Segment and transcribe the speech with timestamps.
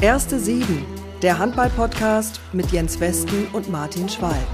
[0.00, 0.86] Erste Sieben,
[1.22, 4.46] der Handball-Podcast mit Jens Westen und Martin Schwalb.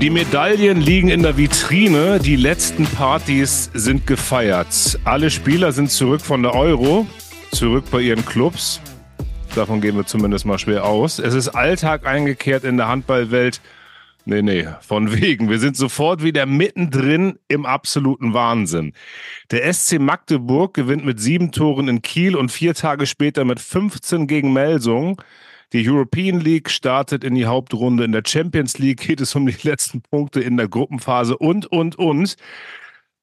[0.00, 4.98] Die Medaillen liegen in der Vitrine, die letzten Partys sind gefeiert.
[5.04, 7.06] Alle Spieler sind zurück von der Euro,
[7.52, 8.80] zurück bei ihren Clubs.
[9.54, 11.20] Davon gehen wir zumindest mal schwer aus.
[11.20, 13.60] Es ist Alltag eingekehrt in der Handballwelt.
[14.26, 15.50] Nee, nee, von wegen.
[15.50, 18.94] Wir sind sofort wieder mittendrin im absoluten Wahnsinn.
[19.50, 24.26] Der SC Magdeburg gewinnt mit sieben Toren in Kiel und vier Tage später mit 15
[24.26, 25.20] gegen Melsung.
[25.74, 28.04] Die European League startet in die Hauptrunde.
[28.04, 31.96] In der Champions League geht es um die letzten Punkte in der Gruppenphase und, und,
[31.96, 32.36] und.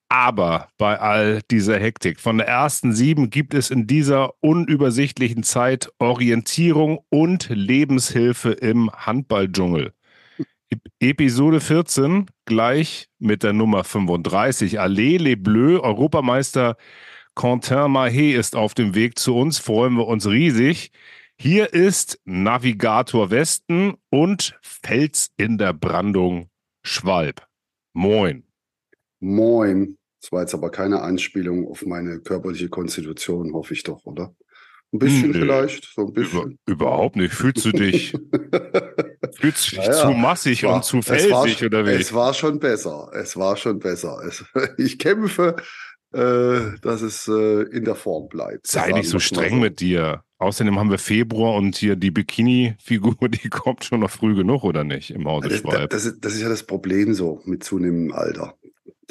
[0.10, 5.90] Aber bei all dieser Hektik von der ersten sieben gibt es in dieser unübersichtlichen Zeit
[6.00, 9.94] Orientierung und Lebenshilfe im Handballdschungel.
[11.00, 14.80] Episode 14 gleich mit der Nummer 35.
[14.80, 16.78] Allez les Bleus, Europameister
[17.36, 20.92] Quentin Mahé ist auf dem Weg zu uns, freuen wir uns riesig.
[21.40, 26.50] Hier ist Navigator Westen und Fels in der Brandung
[26.84, 27.48] Schwalb.
[27.94, 28.44] Moin.
[29.20, 29.98] Moin.
[30.22, 34.36] Das war jetzt aber keine Anspielung auf meine körperliche Konstitution, hoffe ich doch, oder?
[34.94, 36.60] Ein bisschen Nö, vielleicht, so ein bisschen.
[36.66, 37.34] Über, überhaupt nicht.
[37.34, 38.12] Fühlst du dich,
[39.40, 41.92] fühlst du dich naja, zu massig war, und zu felsig oder wie?
[41.92, 43.10] Es war schon besser.
[43.14, 44.20] Es war schon besser.
[44.28, 44.44] Es,
[44.78, 45.56] ich kämpfe,
[46.14, 48.68] äh, dass es äh, in der Form bleibt.
[48.68, 49.62] Sei nicht so streng so.
[49.62, 50.24] mit dir.
[50.40, 54.84] Außerdem haben wir Februar und hier die Bikini-Figur, die kommt schon noch früh genug, oder
[54.84, 55.12] nicht?
[55.12, 58.58] Im Hause das, das, das, ist ja das Problem so mit zunehmendem Alter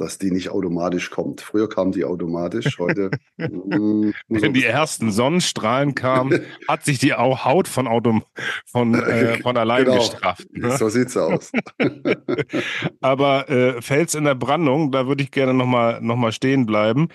[0.00, 1.40] dass die nicht automatisch kommt.
[1.40, 3.10] Früher kam die automatisch, heute.
[3.36, 8.22] mm, Wenn die ersten Sonnenstrahlen kamen, hat sich die Haut von, Auto,
[8.66, 9.98] von, äh, von allein genau.
[9.98, 10.46] gestrafft.
[10.52, 10.76] Ne?
[10.76, 11.52] So sieht's aus.
[13.00, 17.08] Aber äh, Fels in der Brandung, da würde ich gerne nochmal noch mal stehen bleiben.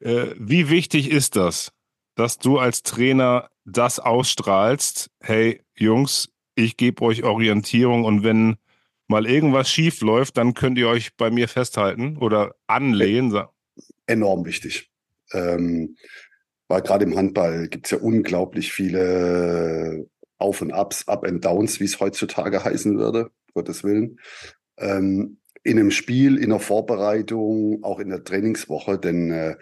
[0.00, 1.72] Äh, wie wichtig ist das,
[2.14, 5.10] dass du als Trainer das ausstrahlst?
[5.20, 8.56] Hey, Jungs, ich gebe euch Orientierung und wenn
[9.10, 13.36] mal irgendwas schief läuft, dann könnt ihr euch bei mir festhalten oder anlehnen.
[14.06, 14.90] Enorm wichtig.
[15.32, 15.96] Ähm,
[16.68, 21.80] weil gerade im Handball gibt es ja unglaublich viele Auf und Ups, Up and Downs,
[21.80, 24.20] wie es heutzutage heißen würde, Gottes Willen.
[24.78, 29.56] Ähm, in einem Spiel, in der Vorbereitung, auch in der Trainingswoche, denn äh,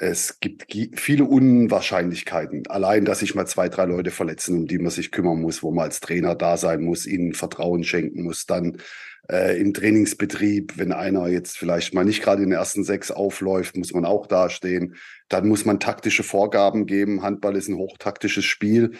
[0.00, 2.68] es gibt viele Unwahrscheinlichkeiten.
[2.68, 5.72] Allein, dass sich mal zwei, drei Leute verletzen, um die man sich kümmern muss, wo
[5.72, 8.46] man als Trainer da sein muss, ihnen Vertrauen schenken muss.
[8.46, 8.76] Dann
[9.28, 13.76] äh, im Trainingsbetrieb, wenn einer jetzt vielleicht mal nicht gerade in den ersten sechs aufläuft,
[13.76, 14.94] muss man auch dastehen.
[15.28, 17.22] Dann muss man taktische Vorgaben geben.
[17.22, 18.92] Handball ist ein hochtaktisches Spiel.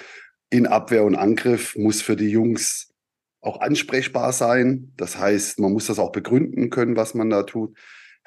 [0.50, 2.92] In Abwehr und Angriff muss für die Jungs
[3.40, 4.92] auch ansprechbar sein.
[4.96, 7.78] Das heißt, man muss das auch begründen können, was man da tut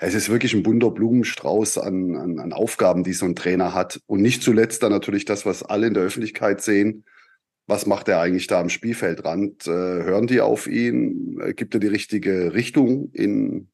[0.04, 4.02] es ist wirklich ein bunter Blumenstrauß an, an, an Aufgaben, die so ein Trainer hat.
[4.08, 7.06] Und nicht zuletzt dann natürlich das, was alle in der Öffentlichkeit sehen.
[7.68, 9.68] Was macht er eigentlich da am Spielfeldrand?
[9.68, 11.40] Äh, hören die auf ihn?
[11.40, 13.70] Äh, gibt er die richtige Richtung in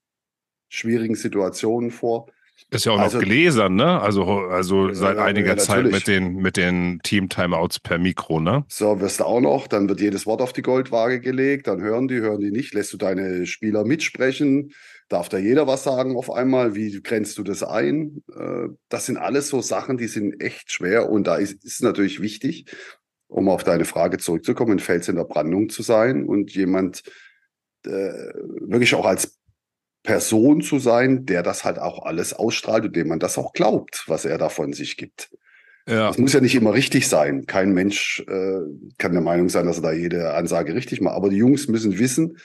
[0.67, 2.27] schwierigen Situationen vor?
[2.69, 4.01] Ist ja auch also, noch gläsern, ne?
[4.01, 8.65] Also, also seit einiger ja, Zeit mit den, mit den Team-Timeouts per Mikro, ne?
[8.67, 12.07] So, wirst du auch noch, dann wird jedes Wort auf die Goldwaage gelegt, dann hören
[12.07, 14.71] die, hören die nicht, lässt du deine Spieler mitsprechen,
[15.09, 16.75] Darf da jeder was sagen auf einmal?
[16.75, 18.23] Wie grenzt du das ein?
[18.35, 21.09] Äh, das sind alles so Sachen, die sind echt schwer.
[21.09, 22.65] Und da ist, es natürlich wichtig,
[23.27, 27.03] um auf deine Frage zurückzukommen, ein Fels in der Brandung zu sein und jemand
[27.85, 29.36] äh, wirklich auch als
[30.07, 34.05] Person zu sein, der das halt auch alles ausstrahlt und dem man das auch glaubt,
[34.07, 35.29] was er da von sich gibt.
[35.85, 36.07] Ja.
[36.07, 37.45] Das muss ja nicht immer richtig sein.
[37.45, 38.61] Kein Mensch äh,
[38.97, 41.15] kann der Meinung sein, dass er da jede Ansage richtig macht.
[41.15, 42.37] Aber die Jungs müssen wissen,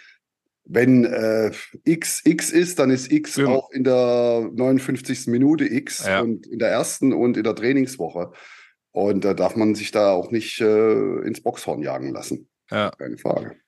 [0.65, 1.53] wenn äh,
[1.85, 3.47] X X ist, dann ist X ja.
[3.47, 5.29] auch in der 59.
[5.29, 6.21] Minute X ja.
[6.21, 8.33] und in der ersten und in der Trainingswoche.
[8.91, 12.49] Und da darf man sich da auch nicht äh, ins Boxhorn jagen lassen.
[12.73, 12.91] Ja.
[12.91, 13.62] Keine Frage.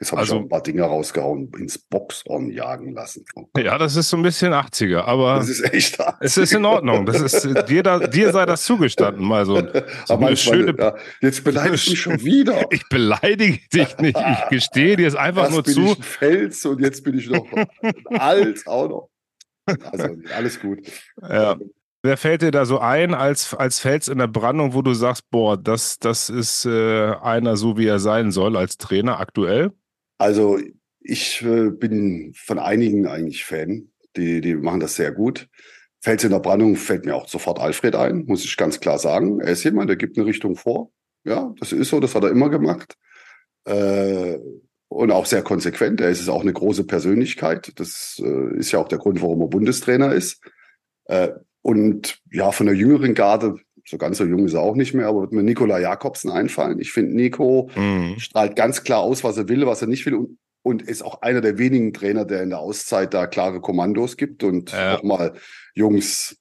[0.00, 3.22] Jetzt habe also, ich auch ein paar Dinge rausgehauen, ins Boxhorn jagen lassen.
[3.34, 6.16] Oh ja, das ist so ein bisschen 80er, aber das ist echt 80er.
[6.20, 7.04] es ist in Ordnung.
[7.04, 9.56] Das ist, dir, da, dir sei das zugestanden, mal so,
[10.06, 10.74] so eine schöne.
[10.78, 12.64] Ja, jetzt beleidigst du mich schon wieder.
[12.70, 14.16] Ich beleidige dich nicht.
[14.16, 15.82] Ich gestehe dir es einfach Erst nur bin zu.
[15.82, 17.46] Ich ein Fels und jetzt bin ich noch
[18.10, 19.10] alt auch noch.
[19.92, 20.78] Also alles gut.
[21.20, 21.58] Ja.
[22.02, 25.30] Wer fällt dir da so ein als, als Fels in der Brandung, wo du sagst,
[25.30, 29.72] boah, das, das ist äh, einer so, wie er sein soll als Trainer aktuell?
[30.20, 30.58] Also
[31.00, 35.48] ich äh, bin von einigen eigentlich Fan, die, die machen das sehr gut.
[36.02, 39.40] Fällt in der Brandung fällt mir auch sofort Alfred ein, muss ich ganz klar sagen.
[39.40, 40.90] Er ist jemand, der gibt eine Richtung vor.
[41.24, 42.96] Ja, das ist so, das hat er immer gemacht.
[43.64, 44.38] Äh,
[44.88, 46.02] und auch sehr konsequent.
[46.02, 47.72] Er ist auch eine große Persönlichkeit.
[47.76, 50.42] Das äh, ist ja auch der Grund, warum er Bundestrainer ist.
[51.06, 51.30] Äh,
[51.62, 55.08] Und ja, von der jüngeren Garde, so ganz so jung ist er auch nicht mehr,
[55.08, 56.80] aber wird mir Nikola Jakobsen einfallen.
[56.80, 58.18] Ich finde, Nico mhm.
[58.18, 61.22] strahlt ganz klar aus, was er will, was er nicht will und, und ist auch
[61.22, 64.96] einer der wenigen Trainer, der in der Auszeit da klare Kommandos gibt und ja.
[64.96, 65.34] auch mal
[65.74, 66.36] Jungs,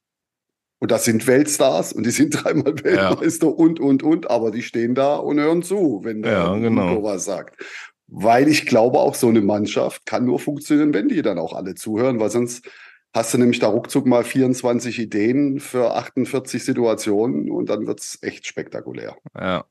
[0.79, 3.53] und das sind Weltstars und die sind dreimal Weltmeister ja.
[3.53, 6.89] und, und, und, aber die stehen da und hören zu, wenn der ja, genau.
[6.89, 7.61] Nico was sagt.
[8.07, 11.75] Weil ich glaube, auch so eine Mannschaft kann nur funktionieren, wenn die dann auch alle
[11.75, 12.67] zuhören, weil sonst
[13.13, 18.19] hast du nämlich da ruckzuck mal 24 Ideen für 48 Situationen und dann wird es
[18.21, 19.15] echt spektakulär.
[19.37, 19.65] Ja.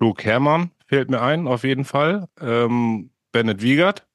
[0.00, 2.26] Luke Herrmann fehlt mir ein, auf jeden Fall.
[2.40, 4.06] Ähm, Bennett Wiegert.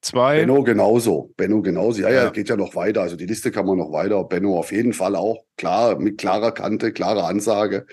[0.00, 0.40] Zwei.
[0.40, 1.32] Benno genauso.
[1.36, 2.02] Benno genauso.
[2.02, 3.00] Ja, ja, ja, geht ja noch weiter.
[3.00, 4.22] Also die Liste kann man noch weiter.
[4.24, 5.44] Benno auf jeden Fall auch.
[5.56, 7.86] Klar, mit klarer Kante, klarer Ansage.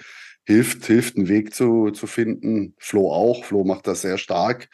[0.45, 2.75] Hilft, hilft, einen Weg zu, zu finden.
[2.79, 3.45] Flo auch.
[3.45, 4.67] Flo macht das sehr stark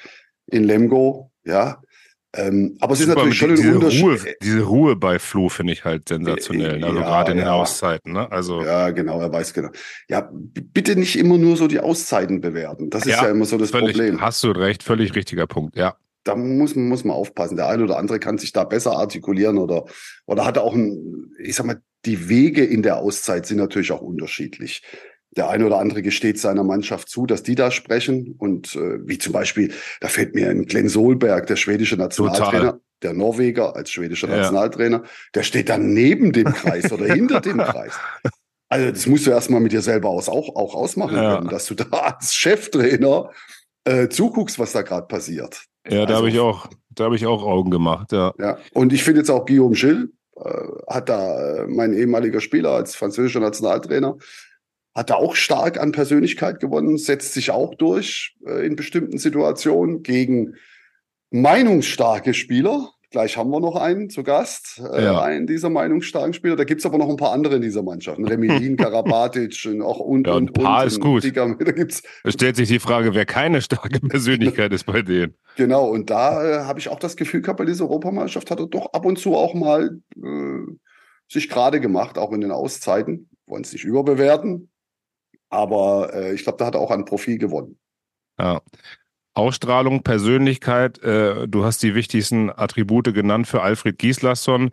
[0.47, 1.31] in Lemgo.
[1.45, 1.83] Ja.
[2.33, 4.03] Ähm, aber es ist natürlich schon ein Unterschied.
[4.03, 6.83] Ruhe, diese Ruhe bei Flo finde ich halt sensationell.
[6.83, 8.13] Also ja, gerade in den Auszeiten.
[8.13, 8.29] Ne?
[8.31, 9.69] Also ja, genau, er weiß genau.
[10.09, 12.89] Ja, bitte nicht immer nur so die Auszeiten bewerten.
[12.89, 14.21] Das ist ja, ja immer so das völlig, Problem.
[14.21, 15.95] Hast du recht, völlig richtiger Punkt, ja.
[16.23, 17.55] Da muss, muss man aufpassen.
[17.55, 19.85] Der eine oder andere kann sich da besser artikulieren oder,
[20.25, 24.01] oder hat auch ein, ich sag mal, die Wege in der Auszeit sind natürlich auch
[24.01, 24.83] unterschiedlich
[25.37, 28.35] der eine oder andere gesteht seiner Mannschaft zu, dass die da sprechen.
[28.37, 32.81] Und äh, wie zum Beispiel, da fällt mir ein Glenn Solberg, der schwedische Nationaltrainer, Total.
[33.03, 34.37] der Norweger als schwedischer ja.
[34.37, 35.03] Nationaltrainer,
[35.35, 37.93] der steht dann neben dem Kreis oder hinter dem Kreis.
[38.69, 41.37] Also das musst du erstmal mit dir selber aus, auch, auch ausmachen ja.
[41.37, 43.29] können, dass du da als Cheftrainer
[43.85, 45.63] äh, zuguckst, was da gerade passiert.
[45.87, 48.33] Ja, da also, habe ich auch, da habe ich auch Augen gemacht, ja.
[48.37, 50.49] Ja, und ich finde jetzt auch Guillaume Schill, äh,
[50.87, 54.17] hat da äh, mein ehemaliger Spieler als französischer Nationaltrainer,
[54.97, 60.01] hat er auch stark an Persönlichkeit gewonnen, setzt sich auch durch äh, in bestimmten Situationen
[60.01, 60.55] gegen
[61.29, 62.89] meinungsstarke Spieler.
[63.11, 65.21] Gleich haben wir noch einen zu Gast, äh, ja.
[65.21, 66.55] einen dieser meinungsstarken Spieler.
[66.55, 68.19] Da gibt's aber noch ein paar andere in dieser Mannschaft.
[68.19, 71.23] Remilin, Karabatic und auch und, ja, und, ein paar und, ist gut.
[71.37, 75.35] da, gibt's da stellt sich die Frage, wer keine starke Persönlichkeit ist bei denen.
[75.57, 78.67] Genau, und da äh, habe ich auch das Gefühl gehabt, bei dieser Europameisterschaft hat er
[78.67, 80.71] doch ab und zu auch mal äh,
[81.27, 83.29] sich gerade gemacht, auch in den Auszeiten.
[83.45, 84.69] Wollen es nicht überbewerten,
[85.49, 87.77] aber äh, ich glaube, da hat er auch an Profil gewonnen.
[88.39, 88.61] Ja.
[89.33, 94.71] Ausstrahlung, Persönlichkeit, äh, du hast die wichtigsten Attribute genannt für Alfred Gislason.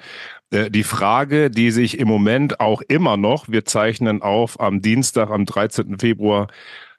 [0.50, 5.28] Äh, die Frage, die sich im Moment auch immer noch, wir zeichnen auf am Dienstag,
[5.28, 5.98] am 13.
[5.98, 6.48] Februar,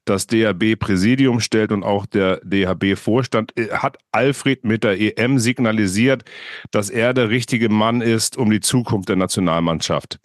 [0.06, 6.24] das DHB-Präsidium stellt und auch der DHB-Vorstand, äh, hat Alfred mit der EM signalisiert,
[6.69, 10.19] dass er der richtige Mann ist, um die Zukunft der Nationalmannschaft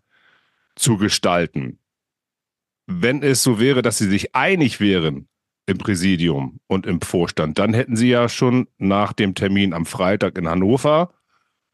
[0.76, 1.79] zu gestalten
[2.90, 5.28] wenn es so wäre, dass sie sich einig wären
[5.66, 10.36] im Präsidium und im Vorstand, dann hätten sie ja schon nach dem Termin am Freitag
[10.36, 11.12] in Hannover,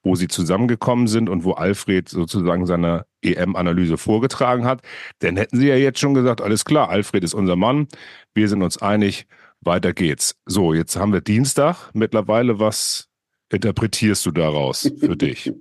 [0.02, 4.82] wo sie zusammengekommen sind und wo Alfred sozusagen seine EM-Analyse vorgetragen hat,
[5.20, 7.88] dann hätten sie ja jetzt schon gesagt, alles klar, Alfred ist unser Mann,
[8.34, 9.26] wir sind uns einig,
[9.62, 10.36] weiter geht's.
[10.44, 12.60] So, jetzt haben wir Dienstag mittlerweile.
[12.60, 13.08] Was
[13.50, 15.52] interpretierst du daraus für dich?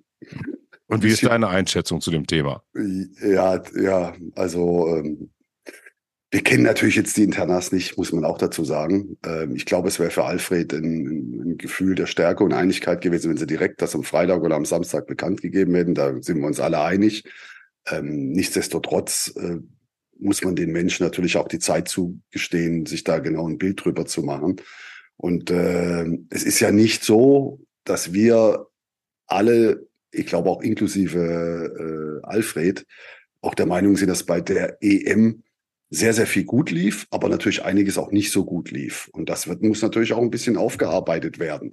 [0.88, 2.62] Und wie ist deine Einschätzung zu dem Thema?
[3.24, 5.30] Ja, ja, also ähm,
[6.32, 9.18] wir kennen natürlich jetzt die Internas nicht, muss man auch dazu sagen.
[9.26, 13.30] Ähm, ich glaube, es wäre für Alfred ein, ein, Gefühl der Stärke und Einigkeit gewesen,
[13.30, 15.96] wenn sie direkt das am Freitag oder am Samstag bekannt gegeben hätten.
[15.96, 17.24] Da sind wir uns alle einig.
[17.90, 19.58] Ähm, nichtsdestotrotz äh,
[20.18, 24.06] muss man den Menschen natürlich auch die Zeit zugestehen, sich da genau ein Bild drüber
[24.06, 24.58] zu machen.
[25.18, 28.68] Und äh, es ist ja nicht so, dass wir
[29.28, 32.86] alle, ich glaube auch inklusive äh, Alfred,
[33.42, 35.44] auch der Meinung sind, dass bei der EM
[35.90, 39.10] sehr, sehr viel gut lief, aber natürlich einiges auch nicht so gut lief.
[39.14, 41.72] Und das wird, muss natürlich auch ein bisschen aufgearbeitet werden.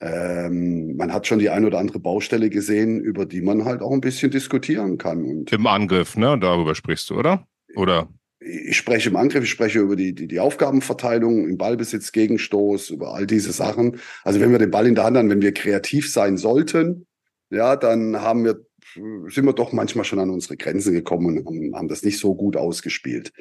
[0.00, 3.92] Ähm, man hat schon die ein oder andere Baustelle gesehen, über die man halt auch
[3.92, 5.24] ein bisschen diskutieren kann.
[5.24, 6.38] Und Im Angriff, ne?
[6.40, 7.46] Darüber sprichst du, oder?
[7.74, 8.08] Oder?
[8.42, 13.12] Ich spreche im Angriff, ich spreche über die, die, die Aufgabenverteilung im Ballbesitz, Gegenstoß, über
[13.14, 13.98] all diese Sachen.
[14.24, 17.06] Also wenn wir den Ball in der Hand haben, wenn wir kreativ sein sollten,
[17.50, 21.76] ja, dann haben wir sind wir doch manchmal schon an unsere Grenzen gekommen und haben,
[21.76, 23.32] haben das nicht so gut ausgespielt.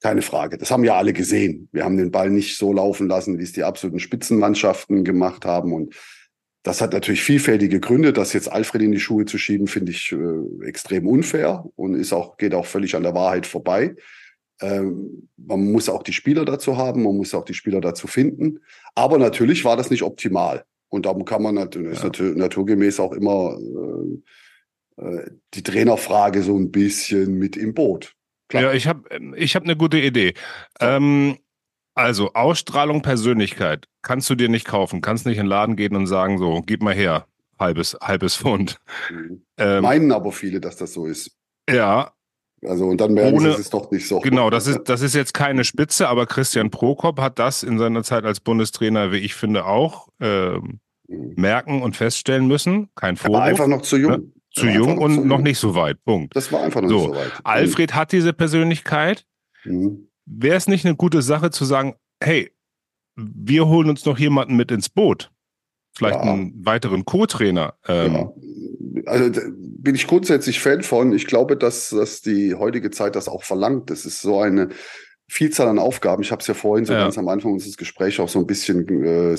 [0.00, 0.58] Keine Frage.
[0.58, 1.68] Das haben ja alle gesehen.
[1.72, 5.72] Wir haben den Ball nicht so laufen lassen, wie es die absoluten Spitzenmannschaften gemacht haben.
[5.72, 5.94] Und
[6.62, 8.12] das hat natürlich vielfältige Gründe.
[8.12, 12.12] Das jetzt Alfred in die Schuhe zu schieben, finde ich äh, extrem unfair und ist
[12.12, 13.96] auch, geht auch völlig an der Wahrheit vorbei.
[14.60, 18.60] Ähm, man muss auch die Spieler dazu haben, man muss auch die Spieler dazu finden.
[18.94, 20.64] Aber natürlich war das nicht optimal.
[20.88, 22.08] Und darum kann man natürlich, ja.
[22.08, 24.22] ist naturgemäß auch immer äh,
[24.98, 28.14] äh, die Trainerfrage so ein bisschen mit im Boot.
[28.48, 28.64] Klar.
[28.64, 29.02] Ja, ich habe
[29.36, 30.34] ich hab eine gute Idee.
[30.80, 31.38] Ähm,
[31.94, 36.06] also Ausstrahlung, Persönlichkeit kannst du dir nicht kaufen, kannst nicht in den Laden gehen und
[36.06, 37.26] sagen so, gib mal her,
[37.58, 38.78] halbes, halbes Pfund.
[39.10, 39.42] Mhm.
[39.58, 41.32] Ähm, Meinen aber viele, dass das so ist.
[41.68, 42.12] Ja.
[42.64, 44.20] Also und dann merken Ohne, sie, es ist doch nicht so.
[44.20, 48.02] Genau, das ist, das ist jetzt keine Spitze, aber Christian Prokop hat das in seiner
[48.02, 51.34] Zeit als Bundestrainer, wie ich finde, auch ähm, mhm.
[51.36, 52.88] merken und feststellen müssen.
[52.94, 53.36] Kein Vorwurf.
[53.36, 54.10] Aber einfach noch zu jung.
[54.10, 54.32] Ne?
[54.58, 55.42] Zu jung und zu noch jung.
[55.44, 56.02] nicht so weit.
[56.04, 56.34] Punkt.
[56.36, 56.96] Das war einfach noch so.
[56.96, 57.32] nicht so weit.
[57.44, 57.94] Alfred mhm.
[57.94, 59.24] hat diese Persönlichkeit.
[59.64, 60.08] Mhm.
[60.26, 62.52] Wäre es nicht eine gute Sache zu sagen, hey,
[63.16, 65.30] wir holen uns noch jemanden mit ins Boot?
[65.96, 66.32] Vielleicht ja.
[66.32, 67.74] einen weiteren Co-Trainer.
[67.88, 68.32] Ähm, ja.
[69.06, 71.12] Also bin ich grundsätzlich Fan von.
[71.12, 73.90] Ich glaube, dass, dass die heutige Zeit das auch verlangt.
[73.90, 74.68] Das ist so eine
[75.28, 76.22] Vielzahl an Aufgaben.
[76.22, 77.00] Ich habe es ja vorhin so ja.
[77.00, 79.36] ganz am Anfang unseres Gesprächs auch so ein bisschen äh,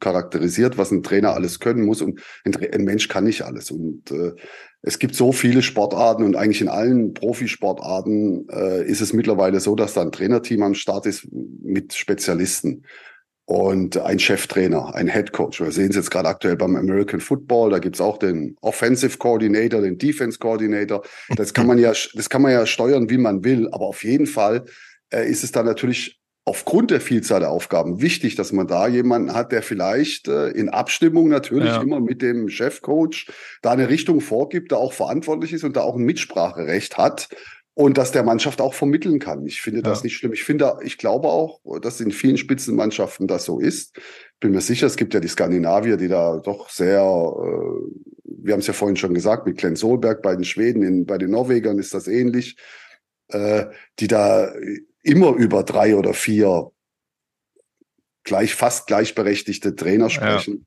[0.00, 2.02] charakterisiert, was ein Trainer alles können muss.
[2.02, 3.70] Und ein, ein Mensch kann nicht alles.
[3.70, 4.32] Und äh,
[4.82, 9.74] es gibt so viele Sportarten und eigentlich in allen Profisportarten äh, ist es mittlerweile so,
[9.74, 12.84] dass da ein Trainerteam am Start ist mit Spezialisten
[13.48, 15.60] und ein Cheftrainer, ein Head Coach.
[15.60, 17.70] Wir sehen es jetzt gerade aktuell beim American Football.
[17.70, 21.02] Da gibt's auch den Offensive Coordinator, den Defense Coordinator.
[21.34, 23.66] Das kann man ja, das kann man ja steuern, wie man will.
[23.72, 24.66] Aber auf jeden Fall
[25.10, 29.34] äh, ist es dann natürlich aufgrund der Vielzahl der Aufgaben wichtig, dass man da jemanden
[29.34, 31.82] hat, der vielleicht äh, in Abstimmung natürlich ja.
[31.82, 33.26] immer mit dem Chefcoach
[33.62, 37.28] da eine Richtung vorgibt, da auch verantwortlich ist und da auch ein Mitspracherecht hat
[37.74, 39.46] und dass der Mannschaft auch vermitteln kann.
[39.46, 40.04] Ich finde das ja.
[40.04, 40.32] nicht schlimm.
[40.32, 43.96] Ich finde, ich glaube auch, dass in vielen Spitzenmannschaften das so ist.
[44.40, 48.60] Bin mir sicher, es gibt ja die Skandinavier, die da doch sehr, äh, wir haben
[48.60, 51.78] es ja vorhin schon gesagt, mit Glenn Solberg bei den Schweden, in, bei den Norwegern
[51.78, 52.56] ist das ähnlich,
[53.28, 53.66] äh,
[54.00, 54.50] die da
[55.08, 56.70] immer über drei oder vier
[58.24, 60.66] gleich fast gleichberechtigte Trainer sprechen.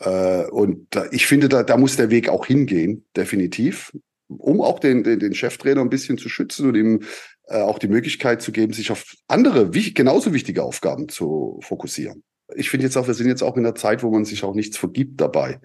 [0.00, 0.44] Ja.
[0.44, 3.92] Äh, und da, ich finde, da, da muss der Weg auch hingehen, definitiv
[4.28, 7.02] um auch den, den, den Cheftrainer ein bisschen zu schützen und ihm
[7.46, 12.22] äh, auch die Möglichkeit zu geben, sich auf andere, wie, genauso wichtige Aufgaben zu fokussieren.
[12.54, 14.54] Ich finde jetzt auch, wir sind jetzt auch in der Zeit, wo man sich auch
[14.54, 15.60] nichts vergibt dabei.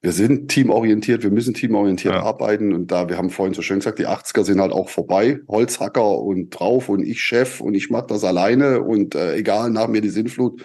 [0.00, 2.22] Wir sind teamorientiert, wir müssen teamorientiert ja.
[2.22, 5.40] arbeiten und da, wir haben vorhin so schön gesagt, die 80er sind halt auch vorbei,
[5.48, 9.88] Holzhacker und drauf und ich Chef und ich mache das alleine und äh, egal, nach
[9.88, 10.64] mir die Sinnflut,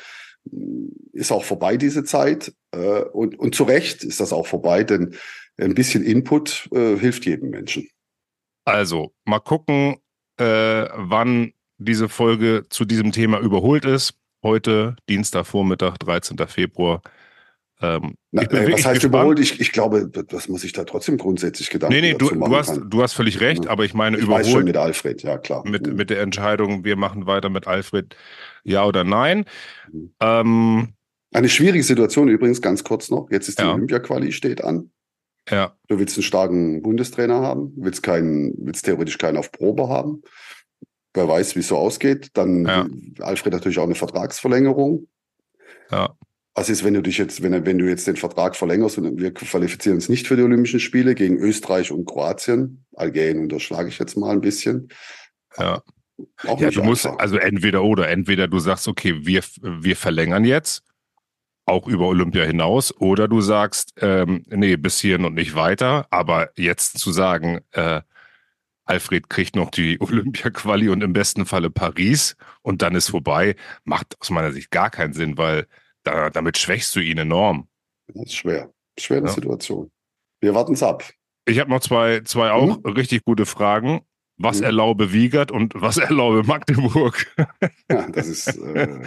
[1.14, 5.16] ist auch vorbei diese Zeit äh, und, und zu Recht ist das auch vorbei, denn
[5.58, 7.88] ein bisschen Input äh, hilft jedem Menschen.
[8.66, 9.98] Also, mal gucken,
[10.38, 14.14] äh, wann diese Folge zu diesem Thema überholt ist.
[14.42, 16.38] Heute, Dienstagvormittag, 13.
[16.48, 17.02] Februar.
[17.84, 19.04] Ähm, Na, äh, was heißt gespannt.
[19.04, 19.40] überholt?
[19.40, 22.80] Ich, ich glaube, das muss ich da trotzdem grundsätzlich Gedanken Nee, nee, du, du, hast,
[22.82, 23.72] du hast völlig recht, ja.
[23.72, 24.46] aber ich meine, ich überholt.
[24.46, 25.68] Weiß schon mit Alfred, ja klar.
[25.68, 25.96] Mit, mhm.
[25.96, 28.16] mit der Entscheidung, wir machen weiter mit Alfred,
[28.64, 29.44] ja oder nein.
[29.92, 30.14] Mhm.
[30.22, 30.94] Ähm,
[31.34, 33.30] Eine schwierige Situation übrigens, ganz kurz noch.
[33.30, 33.74] Jetzt ist die ja.
[33.74, 34.92] Olympia-Quali steht an.
[35.50, 35.76] Ja.
[35.90, 40.22] Du willst einen starken Bundestrainer haben, willst keinen, willst theoretisch keinen auf Probe haben.
[41.14, 42.30] Wer weiß, wie es so ausgeht.
[42.34, 42.88] Dann ja.
[43.20, 45.08] Alfred natürlich auch eine Vertragsverlängerung.
[45.92, 46.16] Ja.
[46.56, 49.34] Was ist, wenn du dich jetzt, wenn, wenn du jetzt den Vertrag verlängerst und wir
[49.34, 52.86] qualifizieren uns nicht für die Olympischen Spiele gegen Österreich und Kroatien?
[52.96, 54.90] Algerien unterschlage ich jetzt mal ein bisschen.
[55.58, 55.82] Ja.
[56.48, 60.84] Auch ja, du musst, also entweder oder, entweder du sagst, okay, wir, wir verlängern jetzt
[61.66, 66.08] auch über Olympia hinaus, oder du sagst, ähm, nee, bis hierhin und nicht weiter.
[66.10, 68.02] Aber jetzt zu sagen, äh,
[68.86, 73.56] Alfred kriegt noch die Olympia-Quali und im besten Falle Paris und dann ist vorbei,
[73.86, 75.68] macht aus meiner Sicht gar keinen Sinn, weil
[76.04, 77.68] da, damit schwächst du ihn enorm.
[78.08, 78.72] Das ist schwer.
[79.00, 79.32] Schwere ja.
[79.32, 79.92] Situation.
[80.42, 81.10] Wir warten es ab.
[81.46, 82.92] Ich habe noch zwei, zwei auch mhm.
[82.92, 84.02] richtig gute Fragen.
[84.38, 84.66] Was mhm.
[84.66, 87.34] erlaube Wiegert und was erlaube Magdeburg?
[87.90, 88.48] Ja, das ist.
[88.58, 89.02] Äh,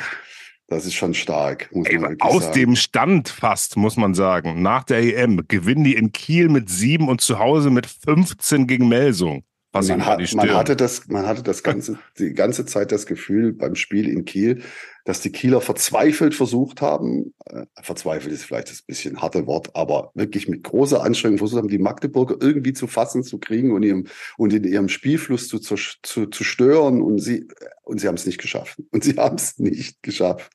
[0.69, 1.71] Das ist schon stark.
[1.73, 2.55] Ey, aus sagen.
[2.55, 4.62] dem Stand fast, muss man sagen.
[4.62, 8.88] Nach der EM gewinnen die in Kiel mit sieben und zu Hause mit 15 gegen
[8.88, 9.45] Melsung.
[9.83, 13.75] Man, hat, man, hatte das, man hatte das ganze, die ganze Zeit das Gefühl beim
[13.75, 14.62] Spiel in Kiel,
[15.06, 20.11] dass die Kieler verzweifelt versucht haben, äh, verzweifelt ist vielleicht ein bisschen harte Wort, aber
[20.14, 24.06] wirklich mit großer Anstrengung versucht haben, die Magdeburger irgendwie zu fassen, zu kriegen und, ihrem,
[24.37, 27.47] und in ihrem Spielfluss zu, zu, zu, zu stören und sie,
[27.85, 28.83] und sie haben es nicht geschafft.
[28.90, 30.50] Und sie haben es nicht geschafft.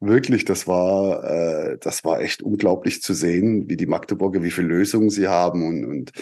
[0.00, 4.68] Wirklich, das war, äh, das war echt unglaublich zu sehen, wie die Magdeburger, wie viele
[4.68, 6.12] Lösungen sie haben und, und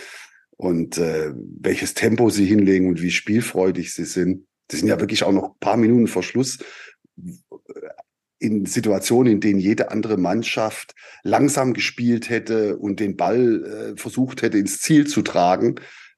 [0.59, 4.47] und äh, welches Tempo sie hinlegen und wie spielfreudig sie sind.
[4.71, 6.59] Die sind ja wirklich auch noch paar Minuten vor Schluss
[8.41, 14.43] in Situationen, in denen jede andere Mannschaft langsam gespielt hätte und den Ball äh, versucht
[14.43, 15.77] hätte ins Ziel zu tragen,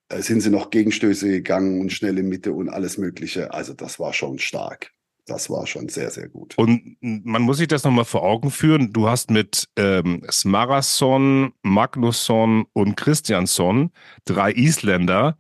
[0.09, 3.53] äh, sind sie noch Gegenstöße gegangen und schnelle Mitte und alles Mögliche.
[3.53, 4.91] Also das war schon stark.
[5.31, 6.59] Das war schon sehr, sehr gut.
[6.59, 8.93] Und man muss sich das nochmal vor Augen führen.
[8.93, 13.93] Du hast mit ähm, Smarason, Magnusson und Christiansson
[14.25, 15.39] drei Isländer,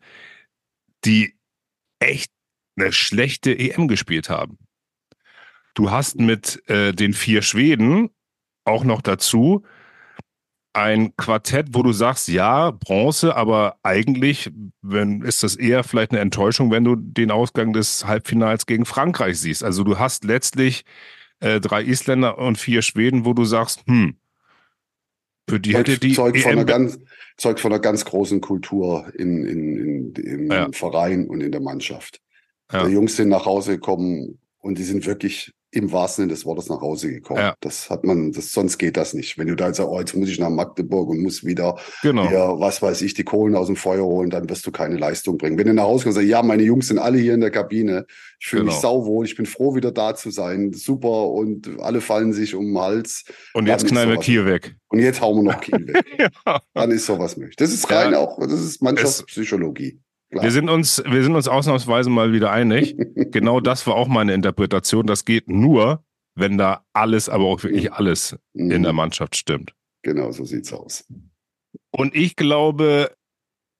[1.04, 1.36] die
[1.98, 2.30] echt
[2.76, 4.58] eine schlechte EM gespielt haben.
[5.74, 8.10] Du hast mit äh, den vier Schweden
[8.64, 9.64] auch noch dazu
[10.72, 14.50] ein Quartett, wo du sagst, ja, Bronze, aber eigentlich
[14.82, 19.38] wenn, ist das eher vielleicht eine Enttäuschung, wenn du den Ausgang des Halbfinals gegen Frankreich
[19.40, 19.64] siehst.
[19.64, 20.84] Also du hast letztlich
[21.40, 24.16] äh, drei Isländer und vier Schweden, wo du sagst, hm,
[25.48, 26.98] für die hätte die Zeug von, einer ganz,
[27.36, 30.68] Zeug von einer ganz großen Kultur in, in, in, im ja.
[30.70, 32.20] Verein und in der Mannschaft.
[32.72, 32.86] Ja.
[32.86, 36.68] Die Jungs sind nach Hause gekommen und die sind wirklich im wahrsten Sinne des Wortes
[36.68, 37.40] nach Hause gekommen.
[37.40, 37.54] Ja.
[37.60, 39.38] Das hat man, das, sonst geht das nicht.
[39.38, 42.28] Wenn du da sagst, oh, jetzt muss ich nach Magdeburg und muss wieder genau.
[42.28, 45.38] hier, was weiß ich, die Kohlen aus dem Feuer holen, dann wirst du keine Leistung
[45.38, 45.58] bringen.
[45.58, 47.52] Wenn du nach Hause kommst und sagst, ja, meine Jungs sind alle hier in der
[47.52, 48.06] Kabine,
[48.40, 48.72] ich fühle genau.
[48.72, 52.66] mich sauwohl, ich bin froh, wieder da zu sein, super und alle fallen sich um
[52.66, 53.24] den Hals.
[53.54, 54.74] Und jetzt knallen wir Kiel weg.
[54.88, 56.04] Und jetzt hauen wir noch Kiel weg.
[56.46, 56.60] ja.
[56.74, 57.56] Dann ist sowas möglich.
[57.56, 58.18] Das ist rein ja.
[58.18, 60.00] auch, das ist Mannschaftspsychologie.
[60.30, 60.44] Klar.
[60.44, 62.96] Wir sind uns, wir sind uns ausnahmsweise mal wieder einig.
[63.32, 65.06] genau das war auch meine Interpretation.
[65.06, 66.04] Das geht nur,
[66.36, 67.94] wenn da alles, aber auch wirklich mhm.
[67.94, 68.70] alles mhm.
[68.70, 69.74] in der Mannschaft stimmt.
[70.02, 71.04] Genau, so sieht's aus.
[71.90, 73.12] Und ich glaube,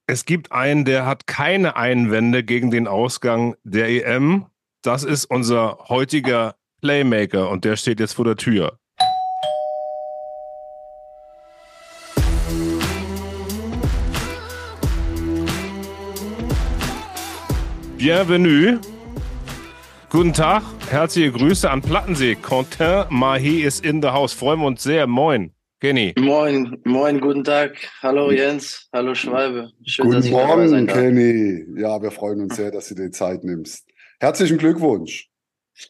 [0.06, 4.46] es gibt einen, der hat keine Einwände gegen den Ausgang der EM.
[4.82, 8.79] Das ist unser heutiger Playmaker und der steht jetzt vor der Tür.
[18.00, 18.80] Bienvenue.
[20.08, 22.34] Guten Tag, herzliche Grüße an Plattensee.
[22.34, 24.32] Quentin Mahé ist in der Haus.
[24.32, 25.06] Freuen wir uns sehr.
[25.06, 25.52] Moin,
[25.82, 26.14] Kenny.
[26.18, 27.76] Moin, moin, guten Tag.
[28.00, 29.70] Hallo Jens, hallo Schwalbe.
[29.84, 31.66] Schön, guten dass ich Morgen, sein Kenny.
[31.78, 33.86] Ja, wir freuen uns sehr, dass du dir Zeit nimmst.
[34.18, 35.28] Herzlichen Glückwunsch.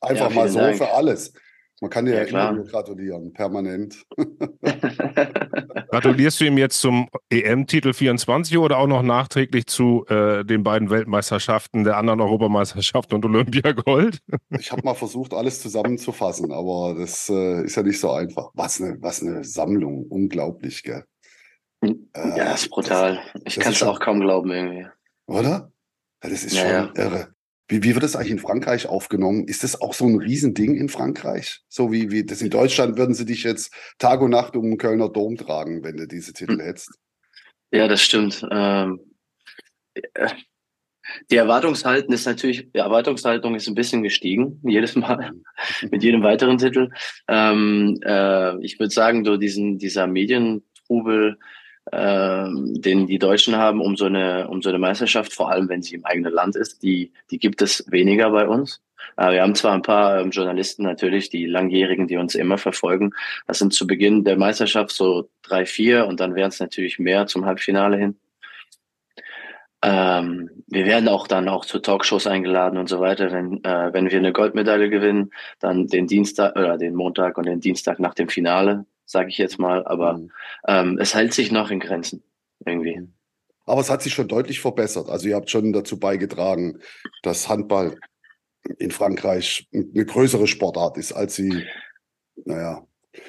[0.00, 0.78] Einfach ja, mal so Dank.
[0.78, 1.32] für alles.
[1.80, 4.04] Man kann dir ja, ja immer gratulieren, permanent.
[5.90, 10.90] Gratulierst du ihm jetzt zum EM-Titel 24 oder auch noch nachträglich zu äh, den beiden
[10.90, 14.18] Weltmeisterschaften, der anderen Europameisterschaft und Olympiagold?
[14.58, 18.50] ich habe mal versucht, alles zusammenzufassen, aber das äh, ist ja nicht so einfach.
[18.52, 21.04] Was eine, was eine Sammlung, unglaublich, gell?
[21.82, 23.20] Ja, äh, ist brutal.
[23.46, 24.86] ich kann es auch kaum glauben irgendwie.
[25.26, 25.72] Oder?
[26.22, 27.34] Ja, das ist ja, schon irre.
[27.70, 29.44] Wie, wie wird das eigentlich in Frankreich aufgenommen?
[29.46, 31.60] Ist das auch so ein Riesending in Frankreich?
[31.68, 34.76] So wie, wie das in Deutschland würden sie dich jetzt Tag und Nacht um den
[34.76, 36.60] Kölner Dom tragen, wenn du diese Titel hm.
[36.60, 36.98] hättest.
[37.70, 38.44] Ja, das stimmt.
[38.50, 38.98] Ähm,
[41.30, 45.32] die Erwartungshaltung ist natürlich, die Erwartungshaltung ist ein bisschen gestiegen, jedes Mal,
[45.92, 46.90] mit jedem weiteren Titel.
[47.28, 51.38] Ähm, äh, ich würde sagen, so diesen, dieser Medientrubel,
[51.92, 55.82] ähm, den die Deutschen haben um so eine um so eine Meisterschaft, vor allem wenn
[55.82, 58.80] sie im eigenen Land ist, die die gibt es weniger bei uns.
[59.16, 63.12] Wir haben zwar ein paar ähm, Journalisten natürlich, die langjährigen, die uns immer verfolgen.
[63.46, 67.26] Das sind zu Beginn der Meisterschaft so drei, vier und dann wären es natürlich mehr
[67.26, 68.16] zum Halbfinale hin.
[69.82, 73.32] Ähm, wir werden auch dann auch zu Talkshows eingeladen und so weiter.
[73.32, 77.60] Wenn, äh, wenn wir eine Goldmedaille gewinnen, dann den Dienstag oder den Montag und den
[77.60, 79.86] Dienstag nach dem Finale sage ich jetzt mal.
[79.86, 80.30] Aber mhm.
[80.66, 82.22] ähm, es hält sich noch in Grenzen
[82.64, 83.00] irgendwie.
[83.00, 83.12] Mhm.
[83.66, 85.08] Aber es hat sich schon deutlich verbessert.
[85.08, 86.80] Also ihr habt schon dazu beigetragen,
[87.22, 87.96] dass Handball
[88.78, 91.66] in Frankreich eine größere Sportart ist, als sie,
[92.44, 92.84] naja,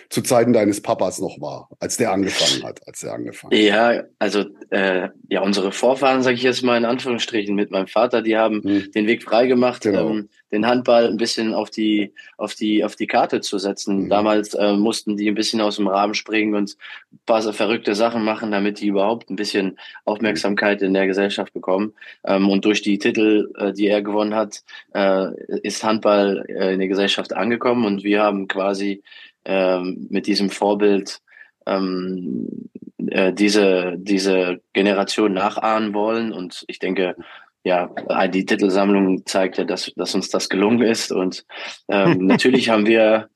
[0.10, 4.46] zu Zeiten deines Papas noch war, als der angefangen hat, als der angefangen Ja, also
[4.70, 8.62] äh, ja, unsere Vorfahren, sage ich jetzt mal in Anführungsstrichen, mit meinem Vater, die haben
[8.64, 8.92] hm.
[8.92, 10.10] den Weg freigemacht, genau.
[10.10, 14.04] ähm, den Handball ein bisschen auf die auf die auf die Karte zu setzen.
[14.04, 14.10] Mhm.
[14.10, 16.76] Damals äh, mussten die ein bisschen aus dem Rahmen springen und
[17.12, 21.94] ein paar verrückte Sachen machen, damit die überhaupt ein bisschen Aufmerksamkeit in der Gesellschaft bekommen.
[22.26, 24.64] Ähm, und durch die Titel, äh, die er gewonnen hat,
[24.94, 25.30] äh,
[25.64, 29.04] ist Handball äh, in der Gesellschaft angekommen und wir haben quasi
[29.46, 31.20] ähm, mit diesem Vorbild
[31.66, 32.70] ähm,
[33.08, 36.32] äh, diese, diese Generation nachahmen wollen.
[36.32, 37.16] Und ich denke,
[37.64, 37.90] ja,
[38.28, 41.12] die Titelsammlung zeigt ja, dass, dass uns das gelungen ist.
[41.12, 41.46] Und
[41.88, 43.30] ähm, natürlich haben wir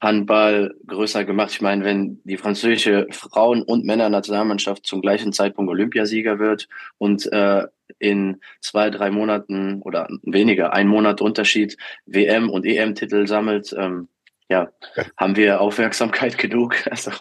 [0.00, 1.50] Handball größer gemacht.
[1.52, 7.66] Ich meine, wenn die französische Frauen- und Männernationalmannschaft zum gleichen Zeitpunkt Olympiasieger wird und äh,
[7.98, 11.76] in zwei, drei Monaten oder weniger, ein Monat Unterschied
[12.06, 14.08] WM- und EM-Titel sammelt, ähm,
[14.50, 14.68] ja,
[15.16, 16.74] haben wir Aufmerksamkeit genug.
[16.90, 17.12] Also.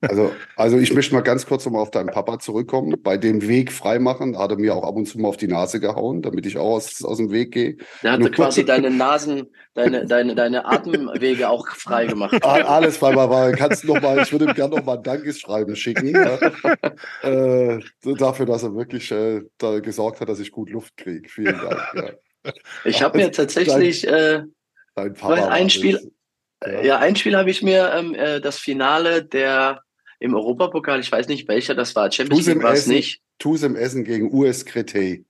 [0.00, 2.94] also, also ich möchte mal ganz kurz nochmal auf deinen Papa zurückkommen.
[3.02, 5.80] Bei dem Weg freimachen hat er mir auch ab und zu mal auf die Nase
[5.80, 7.76] gehauen, damit ich auch aus, aus dem Weg gehe.
[8.02, 12.34] Der hatte quasi deine Nasen, deine, deine, deine Atemwege auch frei gemacht.
[12.44, 16.14] Alles frei, aber kannst noch mal, ich würde ihm gerne noch mal ein Dankesschreiben schicken.
[16.14, 16.38] Ja.
[17.22, 17.80] äh,
[18.18, 21.28] dafür, dass er wirklich äh, da gesorgt hat, dass ich gut Luft kriege.
[21.28, 21.80] Vielen Dank.
[21.94, 22.52] Ja.
[22.84, 24.42] Ich habe mir tatsächlich dein, äh,
[24.94, 26.12] dein Papa ein Spiel.
[26.64, 29.82] Ja, ja ein Spiel habe ich mir, ähm, äh, das Finale der
[30.18, 33.22] im Europapokal, ich weiß nicht welcher das war, Champions League war es nicht.
[33.38, 35.24] Tusem Essen gegen US Crete.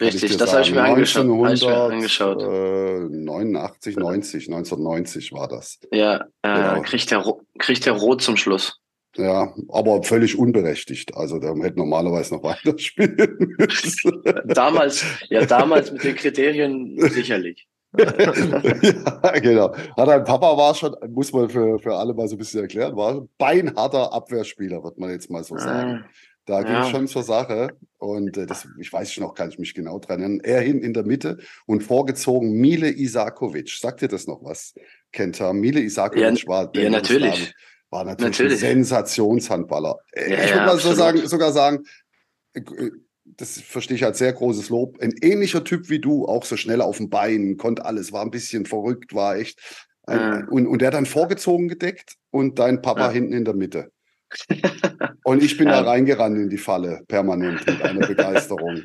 [0.00, 1.24] Richtig, das habe ich mir angeschaut.
[1.24, 5.78] 1989, äh, 90, 1990 war das.
[5.90, 6.82] Ja, äh, genau.
[6.82, 7.24] kriegt, der,
[7.58, 8.78] kriegt der Rot zum Schluss.
[9.16, 11.16] Ja, aber völlig unberechtigt.
[11.16, 14.22] Also der hätte normalerweise noch weiterspielen müssen.
[14.44, 17.66] Damals, ja, damals mit den Kriterien sicherlich.
[17.98, 19.74] Ja, genau.
[19.96, 22.96] Hat ein Papa war schon, muss man für, für alle mal so ein bisschen erklären,
[22.96, 26.04] war ein beinharter Abwehrspieler, wird man jetzt mal so sagen.
[26.04, 26.08] Ah,
[26.46, 27.76] da ging es schon zur Sache.
[27.98, 30.40] Und äh, das, ich weiß schon noch, kann ich mich genau dran erinnern.
[30.44, 33.70] Er hin in der Mitte und vorgezogen Mile Isakovic.
[33.70, 34.74] Sagt ihr das noch was,
[35.12, 35.52] Kenta?
[35.52, 37.52] Mile Isakovic ja, war der ja, natürlich.
[37.90, 38.64] War natürlich, natürlich.
[38.64, 39.98] ein Sensationshandballer.
[40.12, 41.84] Äh, ja, ich würde mal so sagen, sogar sagen,
[42.54, 42.62] äh,
[43.36, 44.98] das verstehe ich als sehr großes Lob.
[45.00, 48.30] Ein ähnlicher Typ wie du, auch so schnell auf dem Bein, konnte alles, war ein
[48.30, 49.60] bisschen verrückt, war echt.
[50.04, 50.46] Ein, ah.
[50.50, 53.10] und, und der dann vorgezogen gedeckt und dein Papa ah.
[53.10, 53.90] hinten in der Mitte.
[55.22, 55.82] Und ich bin ja.
[55.82, 58.82] da reingerannt in die Falle, permanent, mit einer Begeisterung.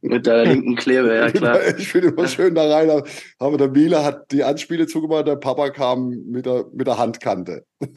[0.00, 1.58] Mit der linken Klebe, ja klar.
[1.76, 3.02] Ich bin immer schön da rein.
[3.38, 7.64] Aber der Miele hat die Anspiele zugemacht, der Papa kam mit der, mit der Handkante.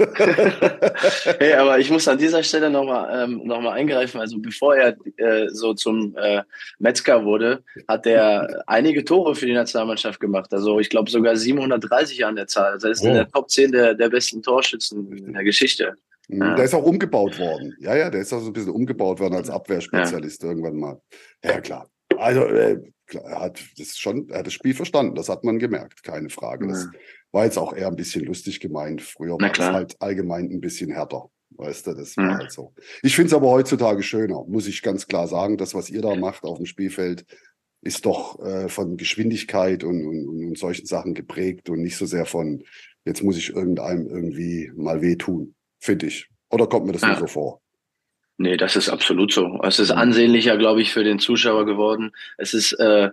[1.39, 4.19] hey, aber ich muss an dieser Stelle nochmal ähm, noch eingreifen.
[4.19, 6.41] Also bevor er äh, so zum äh,
[6.79, 10.53] Metzger wurde, hat er einige Tore für die Nationalmannschaft gemacht.
[10.53, 12.73] Also ich glaube sogar 730 an der Zahl.
[12.73, 13.07] Also er ist oh.
[13.07, 15.95] in der Top 10 der, der besten Torschützen in der Geschichte.
[16.27, 16.41] Mhm.
[16.41, 16.55] Ja.
[16.55, 17.75] Der ist auch umgebaut worden.
[17.79, 20.49] Ja, ja, der ist auch so ein bisschen umgebaut worden als Abwehrspezialist ja.
[20.49, 21.01] irgendwann mal.
[21.43, 21.89] Ja, klar.
[22.17, 25.59] Also, äh, klar, er hat das schon, er hat das Spiel verstanden, das hat man
[25.59, 26.67] gemerkt, keine Frage.
[26.67, 26.87] Das
[27.31, 29.01] war jetzt auch eher ein bisschen lustig gemeint.
[29.01, 31.29] Früher war es halt allgemein ein bisschen härter.
[31.55, 32.73] Weißt du, das war halt so.
[33.03, 35.57] Ich finde es aber heutzutage schöner, muss ich ganz klar sagen.
[35.57, 37.25] Das, was ihr da macht auf dem Spielfeld,
[37.81, 42.25] ist doch äh, von Geschwindigkeit und, und, und solchen Sachen geprägt und nicht so sehr
[42.25, 42.63] von,
[43.05, 45.53] jetzt muss ich irgendeinem irgendwie mal wehtun
[45.83, 46.29] finde ich.
[46.49, 47.09] Oder kommt mir das ja.
[47.09, 47.61] nur so vor?
[48.37, 49.59] Nee, das ist absolut so.
[49.63, 52.11] Es ist ansehnlicher, glaube ich, für den Zuschauer geworden.
[52.37, 53.11] Es ist äh,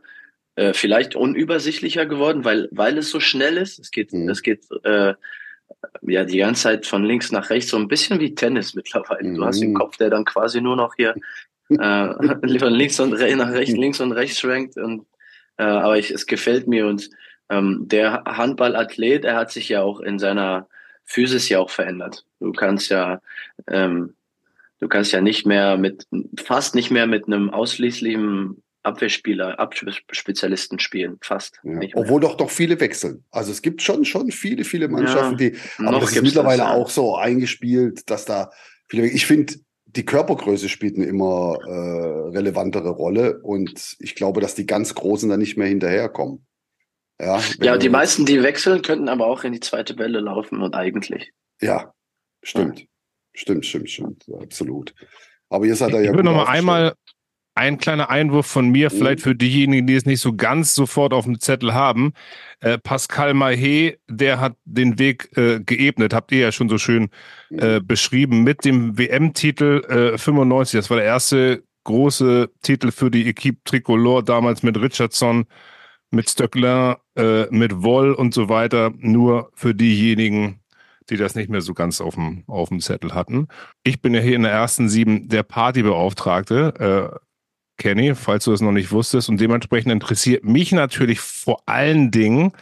[0.54, 3.78] äh, vielleicht unübersichtlicher geworden, weil, weil es so schnell ist.
[3.78, 4.28] Es geht, mhm.
[4.28, 5.14] es geht äh,
[6.02, 9.28] ja die ganze Zeit von links nach rechts, so ein bisschen wie Tennis mittlerweile.
[9.28, 9.34] Mhm.
[9.34, 9.74] Du hast den mhm.
[9.74, 11.14] Kopf, der dann quasi nur noch hier
[11.68, 14.76] äh, von links und re nach rechts, links und rechts schwenkt.
[14.76, 15.06] Und,
[15.58, 16.86] äh, aber ich, es gefällt mir.
[16.86, 17.10] Und
[17.50, 20.68] ähm, der Handballathlet, er hat sich ja auch in seiner
[21.04, 22.24] Physis ja auch verändert.
[22.38, 23.20] Du kannst ja,
[23.66, 24.14] ähm,
[24.78, 26.06] du kannst ja nicht mehr mit,
[26.42, 31.60] fast nicht mehr mit einem ausschließlichen Abwehrspieler, Abspezialisten spielen, fast.
[31.64, 31.80] Ja.
[31.94, 33.24] Obwohl doch doch viele wechseln.
[33.30, 36.68] Also es gibt schon, schon viele, viele Mannschaften, ja, die, aber das ist mittlerweile das,
[36.68, 36.74] ja.
[36.74, 38.50] auch so eingespielt, dass da
[38.88, 44.54] viele, ich finde, die Körpergröße spielt eine immer äh, relevantere Rolle und ich glaube, dass
[44.54, 46.46] die ganz Großen da nicht mehr hinterherkommen.
[47.20, 50.74] Ja, ja die meisten, die wechseln, könnten aber auch in die zweite Welle laufen und
[50.74, 51.32] eigentlich.
[51.60, 51.92] Ja,
[52.42, 52.80] stimmt.
[52.80, 52.86] Ja.
[53.32, 54.26] Stimmt, stimmt, stimmt.
[54.40, 54.94] Absolut.
[55.48, 56.10] Aber ihr seid da ja.
[56.10, 56.94] Ich würde noch mal einmal
[57.54, 58.96] ein kleiner Einwurf von mir, mhm.
[58.96, 62.12] vielleicht für diejenigen, die es nicht so ganz sofort auf dem Zettel haben.
[62.60, 67.10] Äh, Pascal Mahé, der hat den Weg äh, geebnet, habt ihr ja schon so schön
[67.50, 67.86] äh, mhm.
[67.86, 70.74] beschrieben, mit dem WM-Titel 95.
[70.74, 75.46] Äh, das war der erste große Titel für die Equipe Tricolore, damals mit Richardson
[76.10, 80.60] mit Stöckler, äh, mit Woll und so weiter, nur für diejenigen,
[81.08, 83.48] die das nicht mehr so ganz auf dem, auf dem Zettel hatten.
[83.82, 87.18] Ich bin ja hier in der ersten sieben der Partybeauftragte, äh,
[87.78, 89.28] Kenny, falls du es noch nicht wusstest.
[89.28, 92.52] Und dementsprechend interessiert mich natürlich vor allen Dingen,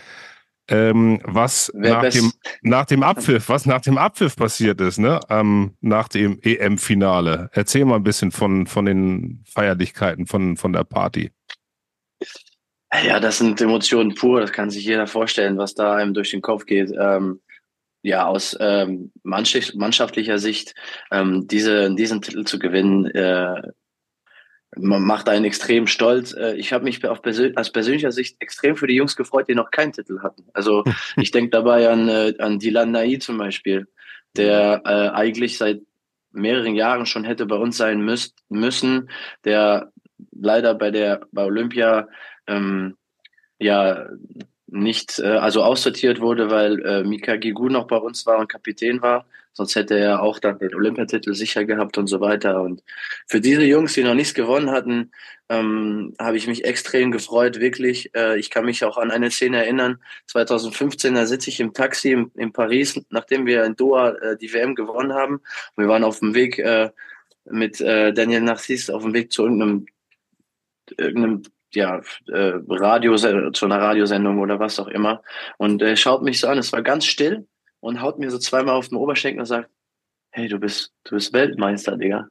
[0.71, 2.33] ähm, was nach dem,
[2.63, 5.19] nach dem Abpfiff, was nach dem Abpfiff passiert ist, ne?
[5.31, 7.51] Ähm, nach dem EM-Finale.
[7.53, 11.33] Erzähl mal ein bisschen von, von den Feierlichkeiten, von, von der Party.
[13.05, 16.41] Ja, das sind Emotionen pur, das kann sich jeder vorstellen, was da einem durch den
[16.41, 16.91] Kopf geht.
[16.99, 17.41] Ähm,
[18.03, 20.75] ja, aus ähm, mannschaftlicher Sicht,
[21.11, 23.63] ähm, diese, diesen Titel zu gewinnen, äh,
[24.77, 26.33] macht einen extrem stolz.
[26.33, 29.55] Äh, ich habe mich auf persön aus persönlicher Sicht extrem für die Jungs gefreut, die
[29.55, 30.45] noch keinen Titel hatten.
[30.53, 30.85] Also
[31.17, 33.87] ich denke dabei an, äh, an Dylan Nai zum Beispiel,
[34.37, 35.81] der äh, eigentlich seit
[36.33, 39.11] mehreren Jahren schon hätte bei uns sein müsst, müssen,
[39.45, 39.93] der
[40.33, 42.09] leider bei der bei Olympia
[42.49, 42.97] ähm,
[43.59, 44.09] ja
[44.71, 49.03] nicht, äh, also aussortiert wurde, weil äh, Mika Gigu noch bei uns war und Kapitän
[49.03, 49.27] war.
[49.53, 52.63] Sonst hätte er auch dann den Olympiatitel sicher gehabt und so weiter.
[52.63, 52.85] Und
[53.27, 55.11] für diese Jungs, die noch nichts gewonnen hatten,
[55.49, 58.15] ähm, habe ich mich extrem gefreut, wirklich.
[58.15, 59.99] Äh, ich kann mich auch an eine Szene erinnern.
[60.27, 64.53] 2015, da sitze ich im Taxi in, in Paris, nachdem wir in Doha äh, die
[64.53, 65.41] WM gewonnen haben.
[65.77, 66.91] Wir waren auf dem Weg äh,
[67.45, 69.87] mit äh, Daniel Narcisse auf dem Weg zu irgendeinem
[70.97, 71.43] irgendeinem
[71.75, 75.23] ja, äh, Radio, zu einer Radiosendung oder was auch immer.
[75.59, 77.47] Und er schaut mich so an, es war ganz still
[77.81, 79.71] und haut mir so zweimal auf den Oberschenkel und sagt,
[80.31, 82.29] hey, du bist, du bist Weltmeister, Digga.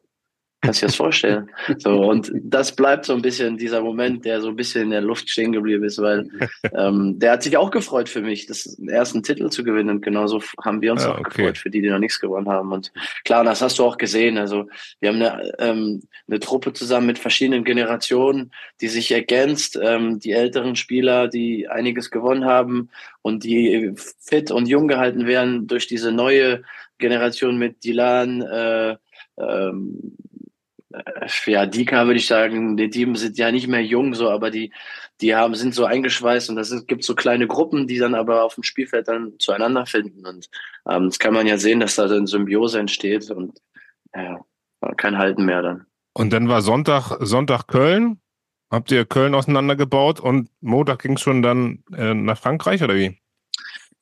[0.62, 1.52] Kannst du dir das vorstellen?
[1.78, 5.02] So, und das bleibt so ein bisschen dieser Moment, der so ein bisschen in der
[5.02, 6.28] Luft stehen geblieben ist, weil
[6.76, 9.90] ähm, der hat sich auch gefreut für mich, das ersten Titel zu gewinnen.
[9.90, 11.30] Und genauso haben wir uns ja, auch okay.
[11.30, 12.72] gefreut für die, die noch nichts gewonnen haben.
[12.72, 12.92] Und
[13.24, 14.40] klar, das hast du auch gesehen.
[14.40, 14.68] Also
[15.00, 19.80] wir haben eine, ähm, eine Truppe zusammen mit verschiedenen Generationen, die sich ergänzt.
[19.80, 22.90] Ähm, die älteren Spieler, die einiges gewonnen haben
[23.22, 26.64] und die fit und jung gehalten werden durch diese neue
[26.98, 28.96] Generation mit Dilan, äh,
[29.38, 30.37] ähm, äh,
[31.46, 34.72] ja, Dika würde ich sagen, die Teams sind ja nicht mehr jung, so, aber die,
[35.22, 38.56] die haben, sind so eingeschweißt und das gibt so kleine Gruppen, die dann aber auf
[38.56, 40.26] dem Spielfeld dann zueinander finden.
[40.26, 40.50] Und
[40.90, 43.60] ähm, das kann man ja sehen, dass da dann Symbiose entsteht und
[44.16, 44.40] ja,
[44.96, 45.86] kein Halten mehr dann.
[46.14, 48.20] Und dann war Sonntag, Sonntag Köln.
[48.70, 53.18] Habt ihr Köln auseinandergebaut und Montag ging es schon dann äh, nach Frankreich oder wie?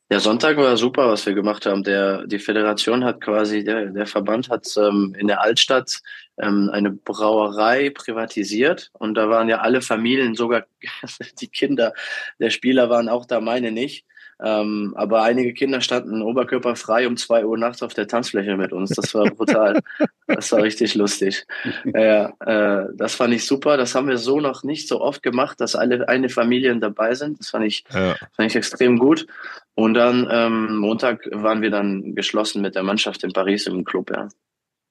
[0.08, 1.82] Der Sonntag war super, was wir gemacht haben.
[1.82, 6.00] Der, die Föderation hat quasi, der, der Verband hat ähm, in der Altstadt
[6.40, 10.66] ähm, eine Brauerei privatisiert und da waren ja alle Familien, sogar
[11.40, 11.92] die Kinder
[12.38, 14.04] der Spieler waren auch da, meine nicht.
[14.42, 18.90] Ähm, aber einige Kinder standen oberkörperfrei um zwei Uhr nachts auf der Tanzfläche mit uns.
[18.90, 19.80] Das war brutal.
[20.26, 21.46] das war richtig lustig.
[21.84, 23.76] Ja, äh, das fand ich super.
[23.78, 27.40] Das haben wir so noch nicht so oft gemacht, dass alle eine Familien dabei sind.
[27.40, 28.14] Das fand ich, ja.
[28.34, 29.26] fand ich extrem gut.
[29.74, 34.10] Und dann ähm, Montag waren wir dann geschlossen mit der Mannschaft in Paris im Club,
[34.10, 34.28] ja.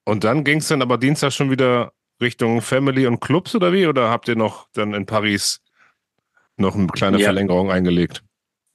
[0.05, 3.88] Und dann ging es dann aber Dienstag schon wieder Richtung Family und Clubs oder wie?
[3.88, 5.62] Oder habt ihr noch dann in Paris
[6.58, 7.25] noch eine kleine ja.
[7.25, 8.23] Verlängerung eingelegt?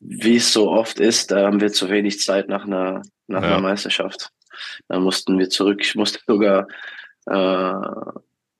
[0.00, 3.48] Wie es so oft ist, da haben wir zu wenig Zeit nach einer, nach ja.
[3.48, 4.30] einer Meisterschaft.
[4.88, 5.80] Da mussten wir zurück.
[5.82, 6.66] Ich musste sogar
[7.26, 7.32] äh,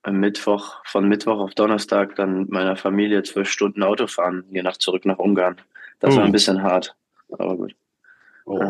[0.02, 4.62] am Mittwoch, von Mittwoch auf Donnerstag dann mit meiner Familie zwölf Stunden Auto fahren, je
[4.62, 5.56] nach zurück nach Ungarn.
[5.98, 6.18] Das uh.
[6.18, 6.32] war ein oh.
[6.32, 6.94] bisschen hart,
[7.38, 7.74] aber gut.
[8.46, 8.58] Oh.
[8.58, 8.64] Äh,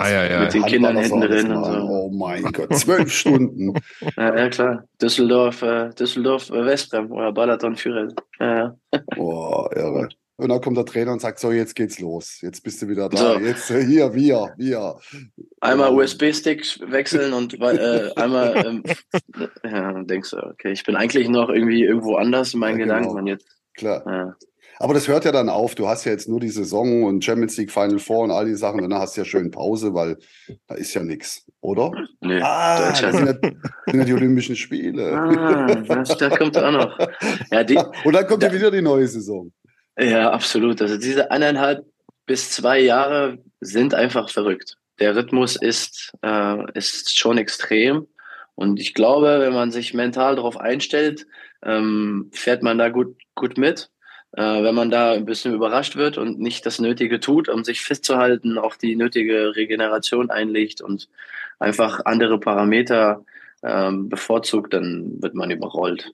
[0.00, 0.40] ah, ja, ja.
[0.40, 1.72] Mit den Kindern hinten drin und so.
[1.72, 3.74] Oh mein Gott, zwölf Stunden.
[4.16, 4.84] Ja, ja, klar.
[5.00, 8.08] Düsseldorf, äh, Düsseldorf, äh, Westbrem oder Balaton Führer.
[8.40, 8.76] Ja, ja.
[9.14, 10.08] Boah, irre.
[10.36, 12.40] Und dann kommt der Trainer und sagt, so, jetzt geht's los.
[12.40, 13.34] Jetzt bist du wieder da.
[13.34, 13.38] So.
[13.38, 14.96] Jetzt äh, hier, wir, wir.
[15.60, 15.96] Einmal ähm.
[15.96, 18.82] USB-Stick wechseln und äh, einmal, ähm,
[19.64, 22.86] ja, dann denkst du, okay, ich bin eigentlich noch irgendwie irgendwo anders in meinen ja,
[22.86, 23.08] Gedanken.
[23.10, 23.20] Genau.
[23.20, 24.02] Und jetzt, Klar.
[24.06, 24.36] Ja.
[24.78, 25.74] Aber das hört ja dann auf.
[25.74, 28.54] Du hast ja jetzt nur die Saison und Champions League Final Four und all die
[28.54, 28.80] Sachen.
[28.80, 30.18] Danach hast du ja schön Pause, weil
[30.66, 31.92] da ist ja nichts, oder?
[32.20, 33.50] Nee, ah, das sind ja,
[33.86, 35.12] sind ja die Olympischen Spiele.
[35.12, 36.98] Ah, das, da kommt auch noch.
[37.52, 39.52] Ja, die, und dann kommt ja wieder die neue Saison.
[39.98, 40.82] Ja, absolut.
[40.82, 41.86] Also diese eineinhalb
[42.26, 44.76] bis zwei Jahre sind einfach verrückt.
[44.98, 48.06] Der Rhythmus ist, äh, ist schon extrem.
[48.54, 51.26] Und ich glaube, wenn man sich mental darauf einstellt,
[51.62, 53.90] ähm, fährt man da gut, gut mit.
[54.32, 57.80] Äh, wenn man da ein bisschen überrascht wird und nicht das Nötige tut, um sich
[57.82, 61.08] festzuhalten, auch die nötige Regeneration einlegt und
[61.58, 63.24] einfach andere Parameter
[63.62, 66.12] ähm, bevorzugt, dann wird man überrollt.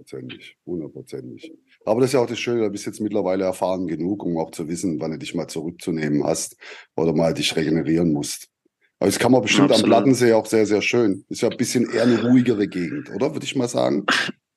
[0.00, 1.52] Hundertprozentig, hundertprozentig.
[1.84, 4.50] Aber das ist ja auch das Schöne, du bist jetzt mittlerweile erfahren genug, um auch
[4.50, 6.56] zu wissen, wann du dich mal zurückzunehmen hast
[6.96, 8.48] oder mal dich regenerieren musst.
[8.98, 9.84] Aber das kann man bestimmt Absolut.
[9.84, 11.24] am Plattensee auch sehr, sehr schön.
[11.28, 13.34] Ist ja ein bisschen eher eine ruhigere Gegend, oder?
[13.34, 14.06] Würde ich mal sagen.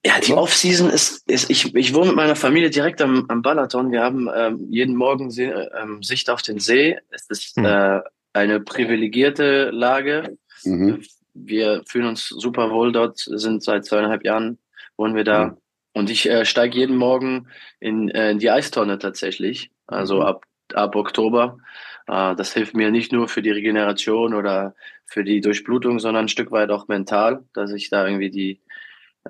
[0.05, 3.91] Ja, die Offseason ist, ist ich, ich wohne mit meiner Familie direkt am, am Balaton.
[3.91, 6.97] Wir haben ähm, jeden Morgen See, ähm, Sicht auf den See.
[7.09, 7.65] Es ist hm.
[7.65, 8.01] äh,
[8.33, 10.37] eine privilegierte Lage.
[10.63, 11.03] Mhm.
[11.33, 14.59] Wir fühlen uns super wohl dort, sind seit zweieinhalb Jahren
[15.03, 15.45] wohnen wir da.
[15.45, 15.57] Mhm.
[15.93, 17.47] Und ich äh, steige jeden Morgen
[17.79, 20.21] in, äh, in die Eistonne tatsächlich, also mhm.
[20.21, 21.57] ab, ab Oktober.
[22.07, 24.73] Äh, das hilft mir nicht nur für die Regeneration oder
[25.05, 28.61] für die Durchblutung, sondern ein Stück weit auch mental, dass ich da irgendwie die,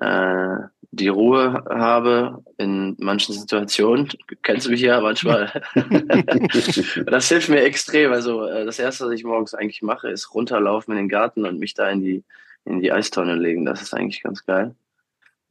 [0.00, 0.56] äh,
[0.90, 4.08] die Ruhe habe in manchen Situationen.
[4.28, 5.52] Du kennst mich ja manchmal.
[7.06, 8.12] das hilft mir extrem.
[8.12, 11.58] Also äh, das Erste, was ich morgens eigentlich mache, ist runterlaufen in den Garten und
[11.58, 12.24] mich da in die,
[12.64, 13.66] in die Eistonne legen.
[13.66, 14.74] Das ist eigentlich ganz geil.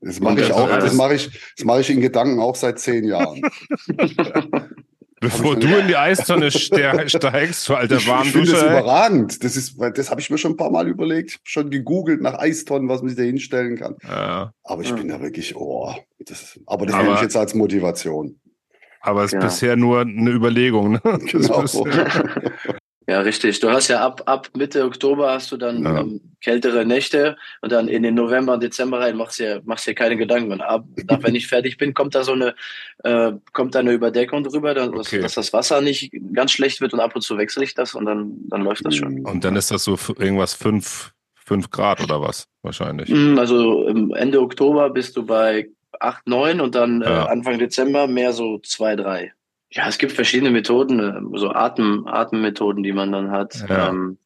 [0.05, 3.05] Das mache ich auch, das mache ich, das mache ich in Gedanken auch seit zehn
[3.05, 3.41] Jahren.
[5.21, 8.23] Bevor du in die Eistonne steigst, du alter Warmduscher.
[8.25, 9.43] Ich, finde das überragend.
[9.43, 12.89] Das ist, das habe ich mir schon ein paar Mal überlegt, schon gegoogelt nach Eistonnen,
[12.89, 13.95] was man sich da hinstellen kann.
[14.05, 14.51] Ja.
[14.63, 14.95] Aber ich ja.
[14.95, 18.37] bin da wirklich, oh, das, aber das nehme ich jetzt als Motivation.
[18.99, 19.39] Aber es ist ja.
[19.39, 20.91] bisher nur eine Überlegung.
[20.91, 21.01] Ne?
[21.03, 21.63] Genau.
[23.07, 23.59] Ja, richtig.
[23.59, 25.99] Du hast ja ab, ab Mitte Oktober hast du dann ja.
[25.99, 29.85] ähm, kältere Nächte und dann in den November und Dezember rein machst du dir, machst
[29.85, 30.51] dir keine Gedanken.
[30.53, 30.85] Und ab,
[31.21, 32.55] wenn ich fertig bin, kommt da so eine,
[33.03, 35.19] äh, kommt da eine Überdeckung drüber, dass, okay.
[35.19, 38.05] dass, das Wasser nicht ganz schlecht wird und ab und zu wechsle ich das und
[38.05, 39.25] dann, dann läuft das schon.
[39.25, 43.09] Und dann ist das so irgendwas fünf, fünf Grad oder was wahrscheinlich?
[43.09, 43.85] Mm, also
[44.15, 47.25] Ende Oktober bist du bei acht, neun und dann äh, ja.
[47.25, 49.33] äh, Anfang Dezember mehr so zwei, drei.
[49.73, 53.55] Ja, es gibt verschiedene Methoden, äh, so Atem, Atemmethoden, die man dann hat.
[53.67, 53.89] Ja.
[53.89, 54.17] Ähm,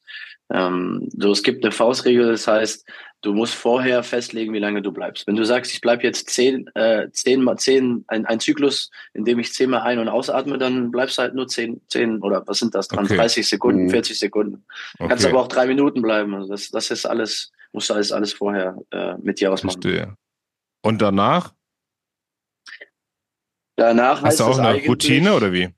[0.49, 2.85] ähm, so, es gibt eine Faustregel, das heißt,
[3.21, 5.27] du musst vorher festlegen, wie lange du bleibst.
[5.27, 9.25] Wenn du sagst, ich bleibe jetzt zehn, äh, zehn mal zehn, ein, ein Zyklus, in
[9.25, 12.59] dem ich zehnmal ein- und ausatme, dann bleibst du halt nur zehn, zehn oder was
[12.59, 13.05] sind das dran?
[13.05, 13.17] Okay.
[13.17, 14.19] 30 Sekunden, 40 mhm.
[14.19, 14.65] Sekunden.
[14.99, 15.09] Okay.
[15.09, 16.35] Kannst aber auch drei Minuten bleiben.
[16.35, 19.81] Also das, das ist alles, musst du alles, alles vorher äh, mit dir ausmachen.
[19.81, 20.15] Verstehe.
[20.81, 21.53] Und danach?
[23.77, 25.69] Danach Hast du auch eine Routine oder wie?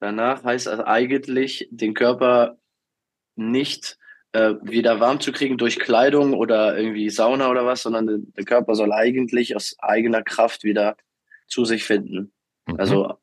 [0.00, 2.58] Danach heißt es eigentlich, den Körper
[3.36, 3.98] nicht
[4.32, 8.74] äh, wieder warm zu kriegen durch Kleidung oder irgendwie Sauna oder was, sondern der Körper
[8.74, 10.96] soll eigentlich aus eigener Kraft wieder
[11.46, 12.32] zu sich finden.
[12.66, 12.80] Mhm.
[12.80, 13.14] Also,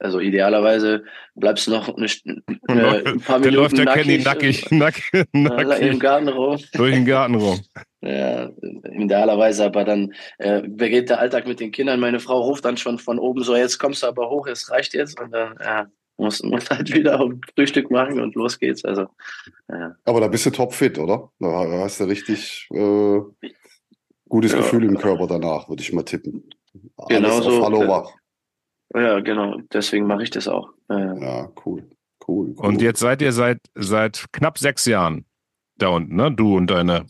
[0.00, 1.04] also idealerweise
[1.36, 2.06] bleibst du noch eine,
[2.68, 6.58] äh, ein paar Minuten der läuft der nackig, nackig, nackig, nackig, im Garten rum.
[6.72, 7.60] Durch den Garten rum.
[8.04, 8.50] Ja,
[8.92, 12.00] idealerweise, aber dann äh, begeht der Alltag mit den Kindern.
[12.00, 14.92] Meine Frau ruft dann schon von oben so, jetzt kommst du aber hoch, es reicht
[14.94, 15.18] jetzt.
[15.20, 15.86] Und dann, ja,
[16.16, 18.84] muss, muss halt wieder ein Frühstück machen und los geht's.
[18.84, 19.06] Also,
[19.68, 19.94] ja.
[20.04, 21.30] Aber da bist du topfit, oder?
[21.38, 23.20] Da hast du richtig äh,
[24.28, 24.58] gutes ja.
[24.58, 26.48] Gefühl im Körper danach, würde ich mal tippen.
[27.08, 27.64] Genau so.
[27.64, 28.12] Hallo wach.
[28.94, 29.60] Ja, genau.
[29.72, 30.70] Deswegen mache ich das auch.
[30.88, 31.88] Ja, ja cool.
[32.28, 32.54] cool.
[32.56, 32.66] Cool.
[32.66, 35.26] Und jetzt seid ihr seit, seit knapp sechs Jahren
[35.76, 36.32] da unten, ne?
[36.32, 37.06] Du und deine,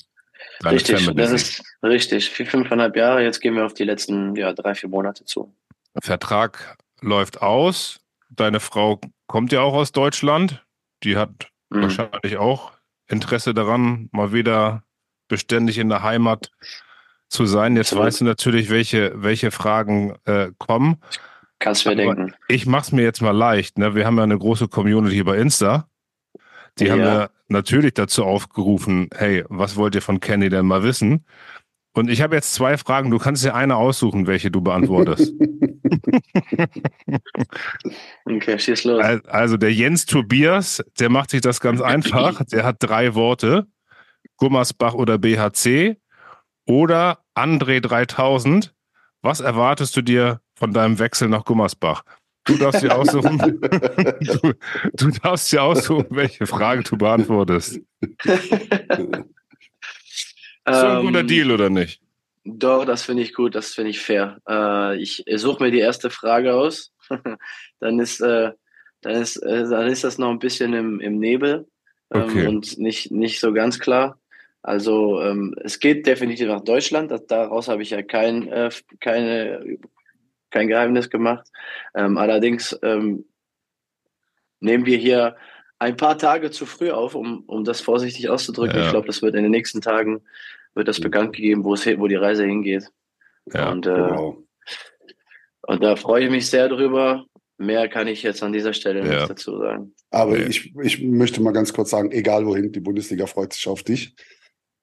[0.61, 1.17] deine Richtig, Family.
[1.17, 2.31] das ist richtig.
[2.31, 3.23] Vier, fünfeinhalb Jahre.
[3.23, 5.55] Jetzt gehen wir auf die letzten ja, drei, vier Monate zu.
[6.01, 8.01] Vertrag läuft aus
[8.37, 10.65] deine Frau kommt ja auch aus Deutschland.
[11.03, 11.83] Die hat mhm.
[11.83, 12.73] wahrscheinlich auch
[13.07, 14.83] Interesse daran, mal wieder
[15.29, 16.51] beständig in der Heimat
[17.29, 17.77] zu sein.
[17.77, 21.01] Jetzt weißt du natürlich, welche, welche Fragen äh, kommen.
[21.59, 22.35] Kannst du mir denken.
[22.49, 23.79] Ich mach's mir jetzt mal leicht.
[23.79, 23.95] Ne?
[23.95, 25.89] Wir haben ja eine große Community bei Insta.
[26.79, 26.93] Die ja.
[26.93, 31.25] haben ja natürlich dazu aufgerufen, hey, was wollt ihr von Kenny denn mal wissen?
[31.97, 33.11] Und ich habe jetzt zwei Fragen.
[33.11, 35.33] Du kannst dir eine aussuchen, welche du beantwortest.
[38.25, 39.05] okay, schieß los.
[39.29, 42.43] Also der Jens Tobias, der macht sich das ganz einfach.
[42.47, 43.69] Der hat drei Worte.
[44.37, 45.97] Gummersbach oder BHC
[46.67, 48.75] oder André 3000.
[49.23, 52.03] Was erwartest du dir von deinem Wechsel nach Gummersbach?
[52.45, 53.39] Du darfst dir aussuchen.
[53.61, 54.53] du,
[54.93, 57.81] du darfst dir aussuchen, welche Frage du beantwortest.
[60.67, 62.01] Ist so ein guter ähm, Deal, oder nicht?
[62.45, 64.39] Doch, das finde ich gut, das finde ich fair.
[64.49, 66.93] Äh, ich suche mir die erste Frage aus.
[67.81, 68.53] dann, ist, äh,
[69.01, 71.67] dann, ist, äh, dann ist das noch ein bisschen im, im Nebel
[72.13, 72.47] ähm, okay.
[72.47, 74.19] und nicht, nicht so ganz klar.
[74.63, 77.11] Also ähm, es geht definitiv nach Deutschland.
[77.11, 79.79] Das, daraus habe ich ja kein, äh, keine,
[80.55, 81.49] kein Geheimnis gemacht.
[81.95, 83.25] Ähm, allerdings ähm,
[84.61, 85.37] nehmen wir hier
[85.79, 88.77] ein paar Tage zu früh auf, um, um das vorsichtig auszudrücken.
[88.77, 88.85] Ja.
[88.85, 90.23] Ich glaube, das wird in den nächsten Tagen
[90.75, 92.89] wird das bekannt gegeben, wo es wo die Reise hingeht.
[93.53, 94.39] Ja, und, äh, genau.
[95.63, 97.27] und da freue ich mich sehr drüber.
[97.59, 99.15] Mehr kann ich jetzt an dieser Stelle ja.
[99.15, 99.95] nicht dazu sagen.
[100.11, 100.47] Aber ja.
[100.47, 104.15] ich, ich möchte mal ganz kurz sagen, egal wohin, die Bundesliga freut sich auf dich.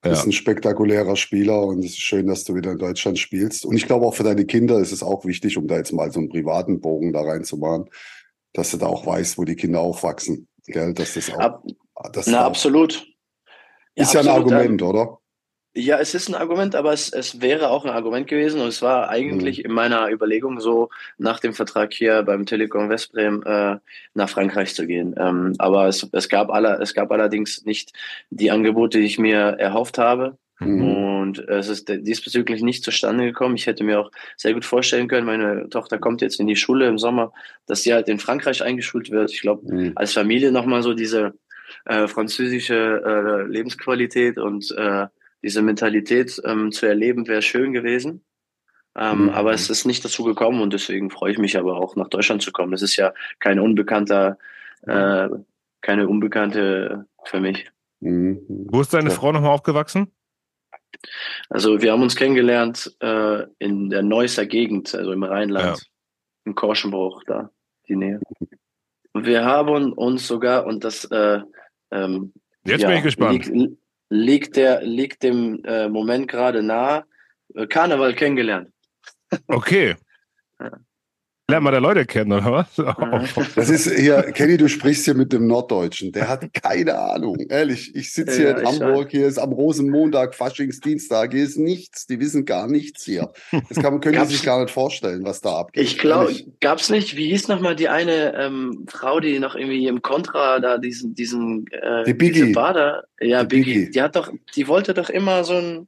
[0.01, 3.65] Du bist ein spektakulärer Spieler und es ist schön, dass du wieder in Deutschland spielst.
[3.65, 6.11] Und ich glaube auch für deine Kinder ist es auch wichtig, um da jetzt mal
[6.11, 7.85] so einen privaten Bogen da reinzumachen,
[8.53, 10.47] dass du da auch weißt, wo die Kinder aufwachsen.
[10.65, 10.95] Gell?
[10.95, 11.63] Dass das auch, Ab,
[12.13, 13.07] das na, absolut.
[13.93, 15.20] Ist ja, ja absolut, ein Argument, oder?
[15.73, 18.81] Ja, es ist ein Argument, aber es, es wäre auch ein Argument gewesen und es
[18.81, 19.65] war eigentlich mhm.
[19.65, 23.77] in meiner Überlegung so, nach dem Vertrag hier beim Telekom Westbrem äh,
[24.13, 25.15] nach Frankreich zu gehen.
[25.17, 27.93] Ähm, aber es, es, gab aller, es gab allerdings nicht
[28.31, 30.37] die Angebote, die ich mir erhofft habe.
[30.59, 30.81] Mhm.
[30.81, 33.55] Und es ist diesbezüglich nicht zustande gekommen.
[33.55, 36.87] Ich hätte mir auch sehr gut vorstellen können, meine Tochter kommt jetzt in die Schule
[36.87, 37.31] im Sommer,
[37.65, 39.31] dass sie halt in Frankreich eingeschult wird.
[39.31, 39.91] Ich glaube, mhm.
[39.95, 41.33] als Familie nochmal so diese
[41.85, 45.07] äh, französische äh, Lebensqualität und äh,
[45.43, 48.23] diese Mentalität ähm, zu erleben, wäre schön gewesen.
[48.95, 49.29] Ähm, mhm.
[49.29, 52.41] Aber es ist nicht dazu gekommen und deswegen freue ich mich aber auch nach Deutschland
[52.41, 52.73] zu kommen.
[52.73, 54.37] Es ist ja kein unbekannter,
[54.81, 55.29] äh,
[55.81, 57.69] keine Unbekannte für mich.
[58.01, 58.41] Mhm.
[58.47, 59.15] Wo ist deine ja.
[59.15, 60.11] Frau nochmal aufgewachsen?
[61.49, 65.85] Also wir haben uns kennengelernt äh, in der Neusser Gegend, also im Rheinland, ja.
[66.43, 67.49] im Korschenbruch, da
[67.87, 68.19] die Nähe.
[69.13, 71.39] Wir haben uns sogar, und das äh,
[71.91, 73.45] ähm, Jetzt ja, bin ich gespannt.
[73.47, 73.77] Liegt,
[74.11, 77.05] liegt, der, liegt dem äh, Moment gerade nah,
[77.55, 78.69] äh, Karneval kennengelernt.
[79.47, 79.95] Okay.
[81.51, 81.59] Ja.
[81.59, 82.67] Lernt man da Leute kennen, oder was?
[83.55, 86.11] Das ist hier, Kenny, du sprichst hier mit dem Norddeutschen.
[86.11, 87.37] Der hat keine Ahnung.
[87.49, 92.07] Ehrlich, ich sitze hier ja, in Hamburg, hier ist am Rosenmontag, Faschingsdienstag, hier ist nichts.
[92.07, 93.31] Die wissen gar nichts hier.
[93.69, 95.83] Das kann, können die sich gar nicht vorstellen, was da abgeht.
[95.83, 99.87] Ich glaube, gab es nicht, wie hieß nochmal die eine ähm, Frau, die noch irgendwie
[99.87, 102.51] im Contra da diesen, diesen äh, die Biggie.
[102.53, 103.73] Bader, ja, die Biggie.
[103.73, 103.91] Biggie.
[103.91, 105.87] Die hat doch, die wollte doch immer so ein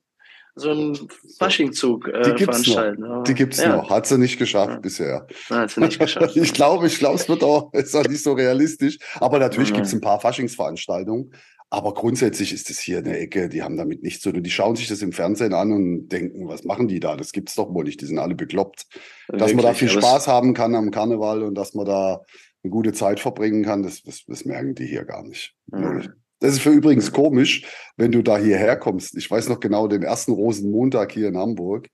[0.56, 0.97] so einen
[1.39, 3.01] Faschingzug äh, die veranstalten.
[3.01, 3.24] Noch.
[3.24, 3.76] Die gibt's ja.
[3.76, 3.89] noch.
[3.89, 4.80] Hat sie nicht geschafft ja.
[4.80, 5.28] bisher.
[5.49, 6.36] Hat sie nicht geschafft.
[6.36, 8.99] ich glaube, ich glaube, es wird auch, ist auch nicht so realistisch.
[9.16, 9.76] Aber natürlich mhm.
[9.76, 11.34] gibt's ein paar Faschingsveranstaltungen.
[11.70, 14.43] Aber grundsätzlich ist es hier eine Ecke, die haben damit nichts zu tun.
[14.43, 17.16] Die schauen sich das im Fernsehen an und denken, was machen die da?
[17.16, 17.99] Das gibt's doch wohl nicht.
[17.99, 18.86] Die sind alle bekloppt.
[19.28, 19.56] Dass Wirklich?
[19.56, 22.22] man da viel Spaß haben kann am Karneval und dass man da
[22.64, 25.56] eine gute Zeit verbringen kann, das, das, das merken die hier gar nicht.
[25.72, 26.14] Mhm.
[26.44, 27.64] Das ist für übrigens komisch,
[27.96, 29.16] wenn du da hierher kommst.
[29.16, 31.88] Ich weiß noch genau den ersten Rosenmontag hier in Hamburg.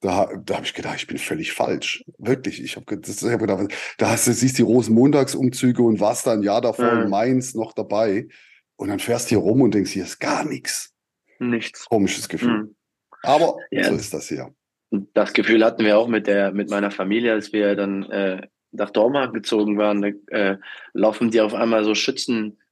[0.00, 2.04] Da, da habe ich gedacht, ich bin völlig falsch.
[2.18, 2.60] Wirklich.
[2.60, 6.60] Ich habe hab gedacht, da hast du, siehst die Rosenmontagsumzüge und warst da ein Jahr
[6.60, 7.02] davor mhm.
[7.02, 8.26] in Mainz noch dabei.
[8.74, 10.92] Und dann fährst du hier rum und denkst, hier ist gar nichts.
[11.38, 11.84] Nichts.
[11.84, 12.64] Komisches Gefühl.
[12.64, 12.76] Mhm.
[13.22, 13.84] Aber ja.
[13.84, 14.52] so ist das hier.
[14.90, 18.90] Das Gefühl hatten wir auch mit der, mit meiner Familie, als wir dann äh, nach
[18.90, 20.02] Dortmund gezogen waren.
[20.02, 20.58] Da, äh,
[20.94, 21.94] laufen die auf einmal so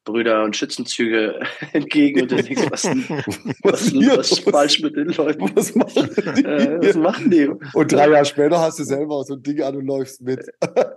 [0.02, 1.40] Schützenbrüder und Schützenzüge
[1.72, 2.84] entgegen und du denkst, was,
[3.62, 5.42] was, was, ist falsch mit den Leuten?
[5.54, 6.44] Was machen die?
[6.44, 7.48] Äh, was machen die?
[7.48, 10.44] Und drei Jahre später hast du selber so ein Ding an und läufst mit.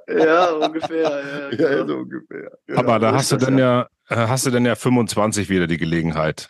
[0.08, 1.02] ja, ungefähr.
[1.02, 2.52] Ja, ja, ja so ungefähr.
[2.68, 2.80] Genau.
[2.80, 6.50] Aber da hast du dann ja äh, hast du denn ja 25 wieder die Gelegenheit,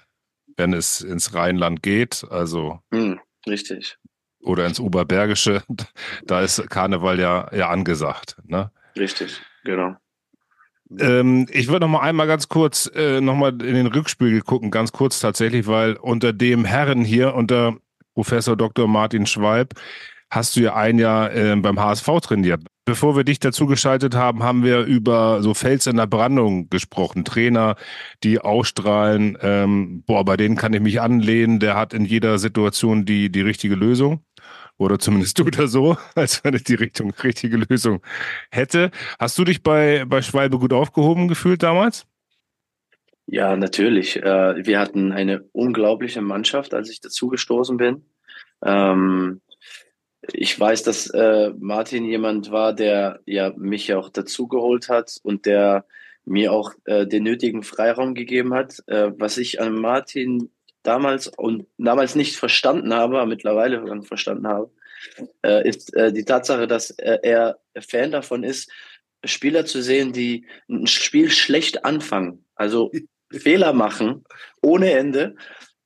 [0.58, 2.80] wenn es ins Rheinland geht, also.
[2.92, 3.98] Hm, richtig.
[4.42, 5.64] Oder ins Oberbergische,
[6.24, 8.72] da ist Karneval ja, ja angesagt, ne?
[8.96, 9.96] Richtig, genau.
[11.00, 14.72] Ähm, ich würde noch mal einmal ganz kurz äh, noch mal in den Rückspiegel gucken,
[14.72, 17.76] ganz kurz tatsächlich, weil unter dem Herren hier, unter
[18.14, 18.88] Professor Dr.
[18.88, 19.74] Martin Schwalb,
[20.30, 22.62] hast du ja ein Jahr äh, beim HSV trainiert.
[22.86, 27.26] Bevor wir dich dazu geschaltet haben, haben wir über so Fels in der Brandung gesprochen.
[27.26, 27.78] Trainer,
[28.24, 33.06] die ausstrahlen, ähm, boah, bei denen kann ich mich anlehnen, der hat in jeder Situation
[33.06, 34.22] die, die richtige Lösung.
[34.78, 38.02] Oder zumindest tut er so, als wenn er die Richtung, richtige Lösung
[38.52, 38.92] hätte.
[39.20, 42.06] Hast du dich bei, bei Schwalbe gut aufgehoben gefühlt damals?
[43.28, 44.18] Ja, natürlich.
[44.18, 48.06] Äh, wir hatten eine unglaubliche Mannschaft, als ich dazugestoßen bin.
[48.64, 49.42] Ähm,
[50.34, 55.86] ich weiß, dass äh, Martin jemand war, der ja mich auch dazugeholt hat und der
[56.24, 58.84] mir auch äh, den nötigen Freiraum gegeben hat.
[58.88, 60.50] Was ich an Martin
[60.86, 64.72] damals und damals nicht verstanden habe, aber mittlerweile dann verstanden habe,
[65.44, 68.72] äh, ist äh, die Tatsache, dass äh, er Fan davon ist,
[69.24, 72.92] Spieler zu sehen, die ein Spiel schlecht anfangen, also
[73.32, 74.24] Fehler machen
[74.62, 75.36] ohne Ende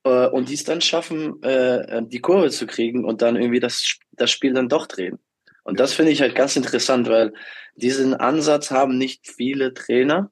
[0.04, 4.30] äh, und dies dann schaffen, äh, die Kurve zu kriegen und dann irgendwie das, das
[4.30, 5.18] Spiel dann doch drehen.
[5.62, 7.32] Und das finde ich halt ganz interessant, weil
[7.74, 10.30] diesen Ansatz haben nicht viele Trainer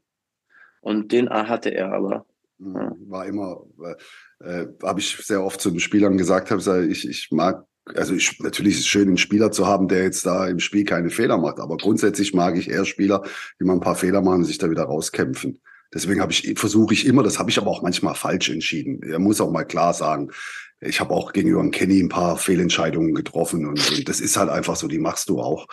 [0.80, 2.26] und den hatte er aber.
[2.58, 2.92] Mhm.
[3.08, 3.62] War immer,
[4.40, 8.38] äh, habe ich sehr oft zu den Spielern gesagt, habe ich, ich mag also ich,
[8.40, 11.38] natürlich ist es schön, einen Spieler zu haben, der jetzt da im Spiel keine Fehler
[11.38, 11.58] macht.
[11.58, 13.22] Aber grundsätzlich mag ich eher Spieler,
[13.58, 15.60] die mal ein paar Fehler machen und sich da wieder rauskämpfen.
[15.92, 19.02] Deswegen habe ich versuche ich immer, das habe ich aber auch manchmal falsch entschieden.
[19.02, 20.30] Er muss auch mal klar sagen,
[20.80, 24.76] ich habe auch gegenüber Kenny ein paar Fehlentscheidungen getroffen und, und, das ist halt einfach
[24.76, 25.66] so, die machst du auch.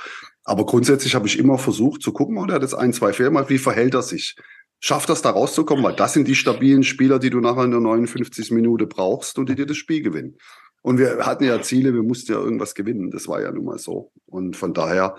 [0.46, 3.50] Aber grundsätzlich habe ich immer versucht zu gucken, oder hat jetzt ein, zwei Fehler gemacht,
[3.50, 4.36] wie verhält er sich?
[4.80, 5.84] Schafft das da rauszukommen?
[5.84, 8.52] Weil das sind die stabilen Spieler, die du nachher in der 59.
[8.52, 10.38] Minute brauchst und die dir das Spiel gewinnen.
[10.82, 13.10] Und wir hatten ja Ziele, wir mussten ja irgendwas gewinnen.
[13.10, 14.12] Das war ja nun mal so.
[14.28, 15.16] Und von daher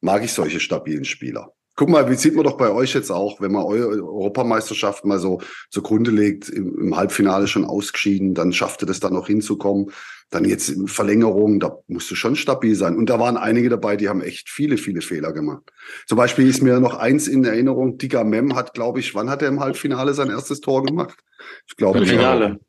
[0.00, 1.52] mag ich solche stabilen Spieler.
[1.80, 5.18] Guck mal, wie sieht man doch bei euch jetzt auch, wenn man eure Europameisterschaft mal
[5.18, 9.90] so zugrunde legt, im, im Halbfinale schon ausgeschieden, dann schafft ihr das dann noch hinzukommen.
[10.28, 12.96] Dann jetzt in Verlängerung, da musst du schon stabil sein.
[12.96, 15.72] Und da waren einige dabei, die haben echt viele, viele Fehler gemacht.
[16.06, 19.40] Zum Beispiel ist mir noch eins in Erinnerung, Digga Mem hat, glaube ich, wann hat
[19.40, 21.18] er im Halbfinale sein erstes Tor gemacht?
[21.66, 22.60] Ich glaube, Im Finale.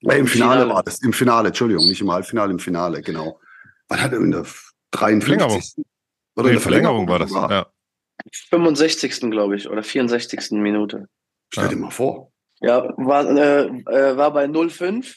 [0.00, 1.02] Ja, Im Finale, Finale war das.
[1.02, 3.38] Im Finale, Entschuldigung, nicht im Halbfinale, im Finale, genau.
[3.88, 4.46] Wann hat er in der
[4.92, 5.36] 53.
[5.36, 5.62] Verlängerung.
[6.34, 7.66] Oder in der Verlängerung, Verlängerung war das, ja.
[8.32, 9.30] 65.
[9.30, 10.52] glaube ich, oder 64.
[10.52, 11.08] Minute.
[11.52, 12.32] Stell dir mal vor.
[12.60, 15.16] Ja, war, äh, äh, war bei 0,5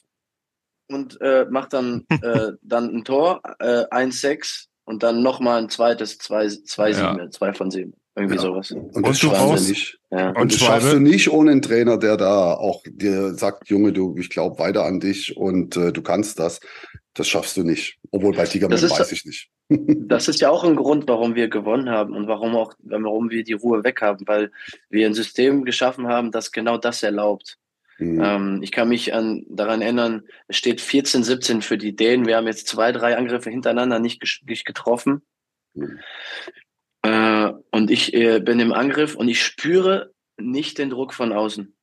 [0.89, 6.19] und äh, macht dann, äh, dann ein Tor, äh, 1,6 und dann nochmal ein zweites,
[6.19, 7.29] 2,7, ja.
[7.29, 7.93] 2 von 7.
[8.15, 8.41] Irgendwie ja.
[8.41, 8.71] sowas.
[8.71, 9.99] Und, und das schaffst du nicht.
[10.09, 10.29] Ja.
[10.29, 13.93] Und, und das schaffst du nicht ohne einen Trainer, der da auch dir sagt, Junge,
[13.93, 16.59] du, ich glaube weiter an dich und äh, du kannst das.
[17.18, 17.97] Das schaffst du nicht.
[18.11, 19.49] Obwohl bei Tigerman weiß ich nicht.
[19.70, 23.43] das ist ja auch ein Grund, warum wir gewonnen haben und warum auch, warum wir
[23.43, 24.51] die Ruhe weg haben, weil
[24.89, 27.57] wir ein System geschaffen haben, das genau das erlaubt.
[27.97, 28.22] Mhm.
[28.24, 32.28] Ähm, ich kann mich an, daran erinnern, es steht 14, 17 für die Dänen.
[32.28, 35.24] Wir haben jetzt zwei, drei Angriffe hintereinander nicht, nicht getroffen.
[35.74, 35.99] Mhm.
[37.01, 41.76] Äh, und ich äh, bin im Angriff und ich spüre nicht den Druck von außen.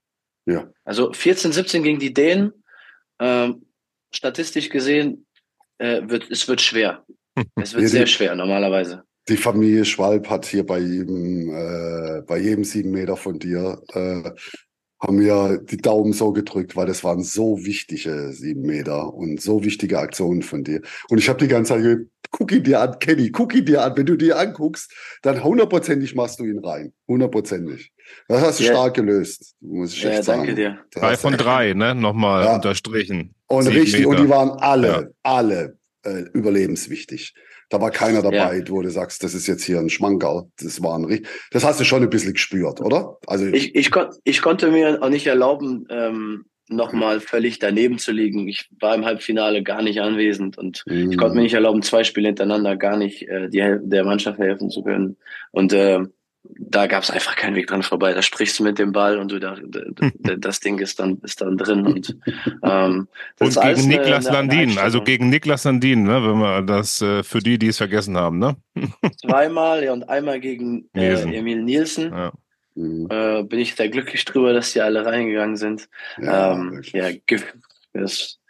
[0.47, 0.71] Ja.
[0.85, 2.53] Also 14, 17 gegen die Dänen.
[3.19, 3.67] Ähm,
[4.15, 5.27] statistisch gesehen
[5.79, 7.05] äh, wird es wird schwer.
[7.57, 9.03] Es wird sehr schwer normalerweise.
[9.29, 14.31] Die Familie Schwalb hat hier bei jedem, äh, bei jedem sieben Meter von dir äh,
[15.01, 19.65] haben mir die Daumen so gedrückt, weil das waren so wichtige sieben Meter und so
[19.65, 20.81] wichtige Aktionen von dir.
[21.09, 23.83] Und ich habe die ganze Zeit gesagt, guck ihn dir an, Kenny, guck ihn dir
[23.83, 23.97] an.
[23.97, 24.93] Wenn du dir anguckst,
[25.23, 26.93] dann hundertprozentig machst du ihn rein.
[27.07, 27.93] Hundertprozentig.
[28.29, 28.73] Das hast du ja.
[28.73, 30.41] stark gelöst, muss ich ja, echt sagen.
[30.41, 30.79] Danke dir.
[30.91, 31.95] drei von drei, ne?
[31.95, 32.55] Nochmal ja.
[32.57, 33.35] unterstrichen.
[33.47, 34.09] Und richtig, Meter.
[34.09, 37.35] und die waren alle, alle äh, überlebenswichtig.
[37.71, 38.69] Da war keiner dabei, ja.
[38.69, 40.45] wo du sagst, das ist jetzt hier ein Schmankerl.
[40.61, 43.19] Das war ein Das hast du schon ein bisschen gespürt, oder?
[43.27, 48.13] Also ich, ich, kon ich konnte mir auch nicht erlauben, ähm, nochmal völlig daneben zu
[48.13, 48.49] liegen.
[48.49, 51.11] Ich war im Halbfinale gar nicht anwesend und mhm.
[51.11, 54.71] ich konnte mir nicht erlauben, zwei Spiele hintereinander gar nicht äh, die, der Mannschaft helfen
[54.71, 55.17] zu können.
[55.51, 56.01] Und äh,
[56.45, 58.13] da gab es einfach keinen Weg dran vorbei.
[58.13, 59.57] Da sprichst du mit dem Ball und du da,
[60.39, 62.17] das Ding ist dann ist dann drin und
[62.63, 63.09] ähm,
[63.41, 67.23] und gegen Niklas eine, Landin, eine also gegen Niklas Landin, ne, wenn wir das äh,
[67.23, 68.57] für die, die es vergessen haben, ne?
[69.27, 72.13] Zweimal ja, und einmal gegen äh, Emil Nielsen.
[72.13, 72.33] Ja.
[72.77, 75.89] Äh, bin ich da glücklich drüber, dass die alle reingegangen sind.
[76.21, 77.11] Ja, ähm, ja,
[77.93, 78.41] das,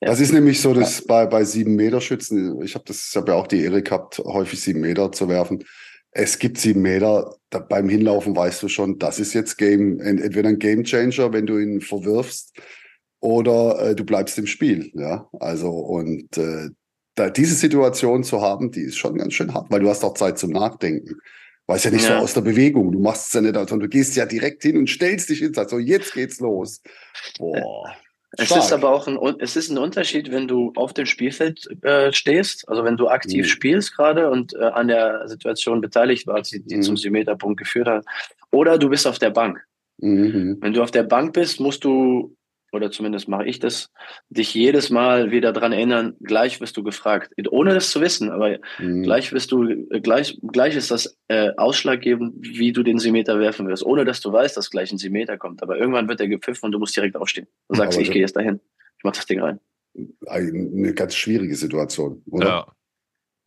[0.00, 0.08] ja.
[0.08, 3.32] Das ist nämlich so, dass bei, bei sieben Meter Schützen, ich habe das, ich habe
[3.32, 5.64] ja auch die Ehre gehabt, häufig sieben Meter zu werfen
[6.18, 10.48] es gibt sieben Meter, da, beim Hinlaufen weißt du schon, das ist jetzt Game, entweder
[10.48, 12.58] ein Game Changer, wenn du ihn verwirfst,
[13.20, 14.90] oder äh, du bleibst im Spiel.
[14.94, 16.70] Ja, also und äh,
[17.16, 20.14] da, diese Situation zu haben, die ist schon ganz schön hart, weil du hast auch
[20.14, 21.16] Zeit zum Nachdenken.
[21.66, 22.18] Weißt ja nicht ja.
[22.18, 22.92] so aus der Bewegung.
[22.92, 25.52] Du machst es ja nicht, sondern du gehst ja direkt hin und stellst dich hin,
[25.52, 26.80] sagst so, jetzt geht's los.
[27.38, 27.94] Boah.
[28.38, 32.12] Es ist aber auch ein, es ist ein Unterschied, wenn du auf dem Spielfeld äh,
[32.12, 33.48] stehst, also wenn du aktiv mhm.
[33.48, 36.82] spielst gerade und äh, an der Situation beteiligt warst, die, die mhm.
[36.82, 38.04] zum Symmeterpunkt geführt hat,
[38.50, 39.64] oder du bist auf der Bank.
[39.98, 40.58] Mhm.
[40.60, 42.35] Wenn du auf der Bank bist, musst du
[42.76, 43.90] oder zumindest mache ich das,
[44.28, 47.32] dich jedes Mal wieder dran erinnern, gleich wirst du gefragt.
[47.50, 49.02] Ohne das zu wissen, aber mhm.
[49.02, 53.84] gleich wirst du, gleich, gleich ist das äh, ausschlaggebend, wie du den Simeter werfen wirst,
[53.84, 55.62] ohne dass du weißt, dass gleich ein Simeter kommt.
[55.62, 57.46] Aber irgendwann wird er gepfiffen und du musst direkt aufstehen.
[57.68, 58.60] Du sagst, aber ich gehe jetzt dahin.
[58.98, 59.58] Ich mach das Ding rein.
[60.26, 62.46] Eine ganz schwierige Situation, oder?
[62.46, 62.72] Ja.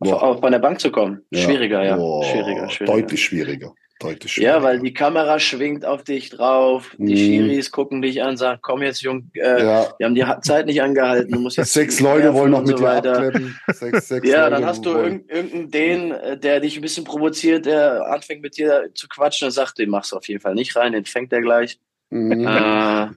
[0.00, 1.20] Auf, von der Bank zu kommen.
[1.32, 1.96] Schwieriger, ja.
[1.96, 2.96] Boah, schwieriger, schwieriger.
[3.00, 3.74] Deutlich schwieriger.
[4.00, 4.56] Deutlich schwieriger.
[4.56, 7.16] Ja, weil die Kamera schwingt auf dich drauf, die mm.
[7.16, 9.94] Schiris gucken dich an, sagen, komm jetzt, Jung, äh, ja.
[9.98, 12.84] wir haben die Zeit nicht angehalten, du musst jetzt Sechs Leute wollen noch mit so
[12.84, 13.60] dir abkleppen.
[13.68, 15.26] Sechs, sechs ja, Leute dann hast du wollen.
[15.28, 19.52] irgendeinen den, äh, der dich ein bisschen provoziert, der anfängt mit dir zu quatschen und
[19.52, 21.78] sagt, den machst du auf jeden Fall nicht rein, den fängt er gleich.
[22.08, 22.46] Mhm.
[22.46, 23.08] Äh,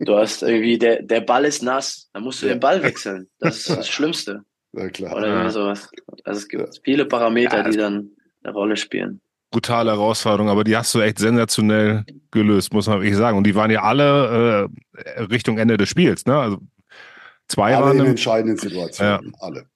[0.00, 2.54] du hast irgendwie, der, der Ball ist nass, dann musst du ja.
[2.54, 3.28] den Ball wechseln.
[3.38, 4.42] Das ist das Schlimmste.
[4.76, 5.14] Ja, klar.
[5.14, 5.50] Oder ja.
[5.50, 5.88] sowas.
[6.24, 8.10] Also es gibt viele Parameter, die dann
[8.42, 9.20] eine Rolle spielen
[9.54, 13.38] brutale Herausforderung, aber die hast du echt sensationell gelöst, muss man wirklich sagen.
[13.38, 16.36] Und die waren ja alle äh, Richtung Ende des Spiels, ne?
[16.36, 16.58] Also
[17.46, 19.38] zwei alle waren in entscheidenden Situationen, ja.
[19.38, 19.66] alle.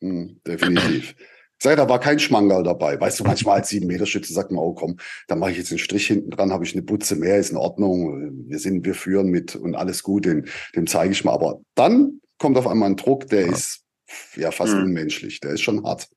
[0.00, 1.14] Mhm, definitiv.
[1.58, 3.00] Sage, da war kein Schmangerl dabei.
[3.00, 5.70] Weißt du, manchmal als sieben Meter Schütze sagt man, oh komm, da mache ich jetzt
[5.70, 8.48] einen Strich hinten dran, habe ich eine Butze mehr, ist in Ordnung.
[8.48, 10.44] Wir sind, wir führen mit und alles gut, dem,
[10.76, 11.32] dem zeige ich mal.
[11.32, 13.52] Aber dann kommt auf einmal ein Druck, der ja.
[13.52, 13.84] ist
[14.36, 14.82] ja fast mhm.
[14.82, 16.08] unmenschlich, der ist schon hart.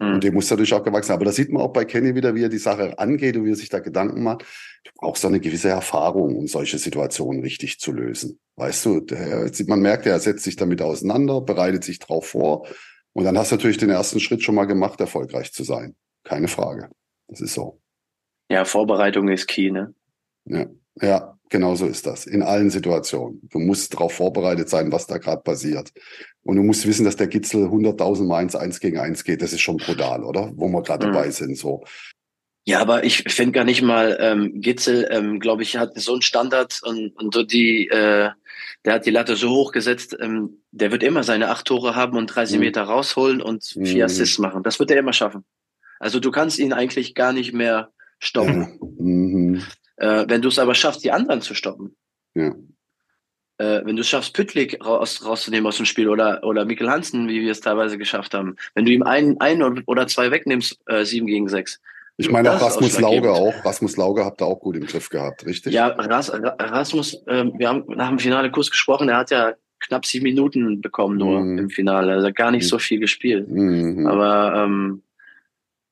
[0.00, 0.20] Und mhm.
[0.20, 1.16] dem muss natürlich auch gewachsen sein.
[1.16, 3.50] Aber da sieht man auch bei Kenny wieder, wie er die Sache angeht und wie
[3.50, 4.46] er sich da Gedanken macht.
[4.84, 8.40] Du brauchst da eine gewisse Erfahrung, um solche Situationen richtig zu lösen.
[8.56, 12.66] Weißt du, der, man merkt, er setzt sich damit auseinander, bereitet sich drauf vor.
[13.12, 15.94] Und dann hast du natürlich den ersten Schritt schon mal gemacht, erfolgreich zu sein.
[16.24, 16.88] Keine Frage.
[17.28, 17.80] Das ist so.
[18.50, 19.94] Ja, Vorbereitung ist key, ne?
[20.46, 20.66] Ja,
[21.00, 22.26] ja genau so ist das.
[22.26, 23.40] In allen Situationen.
[23.50, 25.92] Du musst darauf vorbereitet sein, was da gerade passiert.
[26.42, 29.42] Und du musst wissen, dass der Gitzel 100.000 Mal ins 1 gegen 1 geht.
[29.42, 30.52] Das ist schon brutal, oder?
[30.54, 31.12] Wo wir gerade mhm.
[31.12, 31.84] dabei sind, so.
[32.64, 36.22] Ja, aber ich finde gar nicht mal, ähm, Gitzel, ähm, glaube ich, hat so einen
[36.22, 38.30] Standard und, und so die, äh,
[38.84, 42.16] der hat die Latte so hoch gesetzt, ähm, der wird immer seine acht Tore haben
[42.16, 42.64] und 30 mhm.
[42.64, 44.02] Meter rausholen und vier mhm.
[44.02, 44.62] Assists machen.
[44.62, 45.44] Das wird er immer schaffen.
[45.98, 48.78] Also du kannst ihn eigentlich gar nicht mehr stoppen.
[48.98, 49.62] Mhm.
[50.00, 51.94] Äh, wenn du es aber schaffst, die anderen zu stoppen,
[52.34, 52.52] ja
[53.60, 57.28] äh, wenn du es schaffst, Püttlik raus, rauszunehmen aus dem Spiel oder, oder Mikkel Hansen,
[57.28, 61.04] wie wir es teilweise geschafft haben, wenn du ihm einen, einen oder zwei wegnimmst, äh,
[61.04, 61.78] sieben gegen sechs.
[62.16, 63.54] Ich meine auch Rasmus Lauge auch.
[63.64, 65.74] Rasmus Lauge habt ihr auch gut im Griff gehabt, richtig?
[65.74, 70.06] Ja, Ras, Rasmus, äh, wir haben nach dem Finale kurz gesprochen, er hat ja knapp
[70.06, 71.58] sieben Minuten bekommen nur mhm.
[71.58, 72.14] im Finale.
[72.14, 72.68] Also gar nicht mhm.
[72.68, 73.48] so viel gespielt.
[73.48, 74.06] Mhm.
[74.06, 75.02] Aber ähm,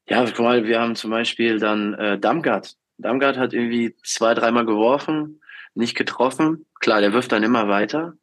[0.08, 2.76] ja, guck mal, wir haben zum Beispiel dann äh, Damgard.
[2.98, 5.40] Damgard hat irgendwie zwei, dreimal geworfen,
[5.74, 6.66] nicht getroffen.
[6.80, 8.14] Klar, der wirft dann immer weiter.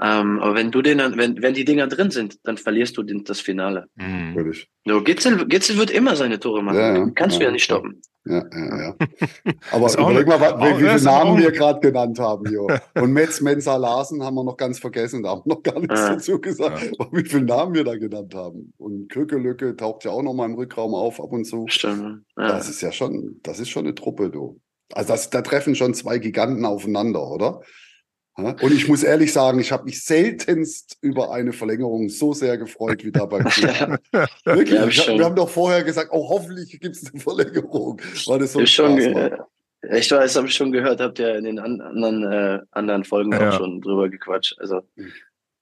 [0.00, 3.02] Ähm, aber wenn du den dann, wenn, wenn die Dinger drin sind, dann verlierst du
[3.02, 3.86] den, das Finale.
[3.96, 4.52] Mhm.
[4.84, 6.78] No, Gitzel, Gitzel wird immer seine Tore machen.
[6.78, 7.10] Ja, ja.
[7.14, 8.00] Kannst ja, du ja nicht stoppen.
[8.24, 8.96] Ja, ja, ja.
[9.72, 12.80] Aber überleg mal, wie, wie viele Namen wir gerade genannt haben hier.
[13.02, 16.00] Und Metz, Mensa, Larsen haben wir noch ganz vergessen, da haben wir noch gar nichts
[16.00, 16.14] ja.
[16.14, 17.06] dazu gesagt, ja.
[17.12, 18.72] wie viele Namen wir da genannt haben.
[18.78, 21.66] Und Krückelücke taucht ja auch noch mal im Rückraum auf ab und zu.
[21.68, 22.24] Stimmt.
[22.36, 22.48] Ja.
[22.48, 24.60] Das ist ja schon, das ist schon eine Truppe, du.
[24.92, 27.62] Also das, da treffen schon zwei Giganten aufeinander, oder?
[28.34, 33.04] Und ich muss ehrlich sagen, ich habe mich seltenst über eine Verlängerung so sehr gefreut
[33.04, 33.40] wie dabei.
[34.44, 38.00] Wirklich, ja, ich, wir haben doch vorher gesagt, oh, hoffentlich gibt es eine Verlängerung.
[38.26, 39.36] Weil das so schon, äh,
[39.92, 43.50] ich weiß, habe ich schon gehört, habt ihr in den anderen, äh, anderen Folgen ja.
[43.50, 44.58] auch schon drüber gequatscht.
[44.58, 45.12] Also hm.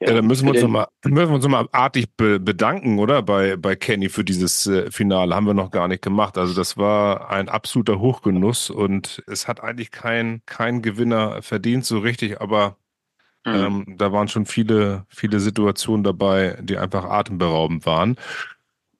[0.00, 0.88] Ja, dann müssen wir uns nochmal
[1.64, 3.20] noch artig be bedanken, oder?
[3.20, 5.34] Bei, bei Kenny für dieses äh, Finale.
[5.34, 6.38] Haben wir noch gar nicht gemacht.
[6.38, 11.98] Also das war ein absoluter Hochgenuss und es hat eigentlich kein, kein Gewinner verdient, so
[11.98, 12.78] richtig, aber
[13.44, 13.54] mhm.
[13.54, 18.16] ähm, da waren schon viele, viele Situationen dabei, die einfach atemberaubend waren.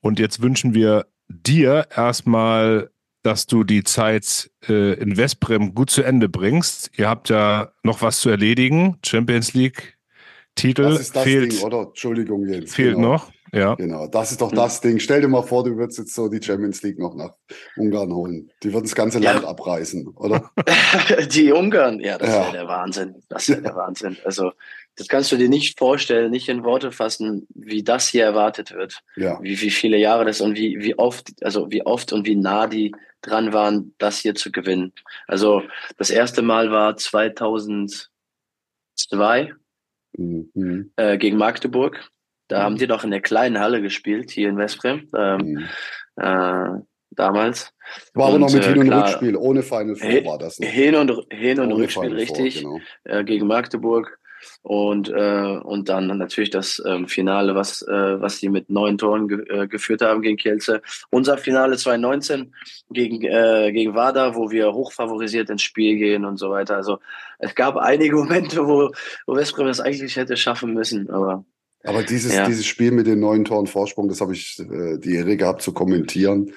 [0.01, 2.91] Und jetzt wünschen wir dir erstmal,
[3.23, 6.91] dass du die Zeit äh, in Westbrem gut zu Ende bringst.
[6.99, 8.99] Ihr habt ja noch was zu erledigen.
[9.03, 9.99] Champions League
[10.55, 11.83] Titel das ist das fehlt, Ding, oder?
[11.83, 12.75] Entschuldigung, Jens.
[12.75, 13.13] Fehlt genau.
[13.13, 13.75] noch, ja.
[13.75, 15.01] Genau, das ist doch das Ding.
[15.01, 17.35] Stell dir mal vor, du würdest jetzt so die Champions League noch nach
[17.77, 18.51] Ungarn holen.
[18.63, 19.33] Die würden das ganze ja.
[19.33, 20.51] Land abreißen, oder?
[21.33, 22.43] die Ungarn, ja, das ja.
[22.43, 23.17] wäre der Wahnsinn.
[23.29, 24.17] Das wäre der Wahnsinn.
[24.25, 24.53] Also,
[24.97, 29.01] das kannst du dir nicht vorstellen, nicht in Worte fassen, wie das hier erwartet wird.
[29.17, 29.41] Ja.
[29.43, 32.69] Wie, wie viele Jahre das und wie, wie oft, also wie oft und wie nah
[32.69, 32.93] die
[33.23, 34.93] dran waren, das hier zu gewinnen.
[35.27, 35.63] Also,
[35.97, 38.11] das erste Mal war 2002
[40.17, 40.93] mhm.
[40.97, 42.11] äh, gegen Magdeburg.
[42.49, 42.63] Da mhm.
[42.63, 45.09] haben die doch in der kleinen Halle gespielt, hier in Westbrem.
[45.17, 45.69] Ähm, mhm.
[46.17, 46.81] äh,
[47.11, 47.73] damals.
[48.15, 50.59] War aber noch mit Hin- und äh, Rückspiel, ohne Final Four war das.
[50.61, 50.67] Ne?
[50.67, 52.63] Hin- und, Hin und Rückspiel, richtig.
[52.63, 53.19] Four, genau.
[53.19, 54.20] äh, gegen Magdeburg.
[54.63, 59.29] Und, äh, und dann natürlich das ähm, Finale, was, äh, was die mit neun Toren
[59.29, 60.83] ge äh, geführt haben gegen Kielce.
[61.11, 62.55] Unser Finale 2019
[62.91, 66.77] gegen, äh, gegen Wada, wo wir hochfavorisiert ins Spiel gehen und so weiter.
[66.77, 66.99] Also
[67.39, 68.91] es gab einige Momente, wo,
[69.27, 71.45] wo Westbrem das eigentlich hätte schaffen müssen, aber
[71.83, 72.47] aber dieses, ja.
[72.47, 75.73] dieses Spiel mit den neun Toren Vorsprung, das habe ich äh, die Ehre gehabt zu
[75.73, 76.53] kommentieren.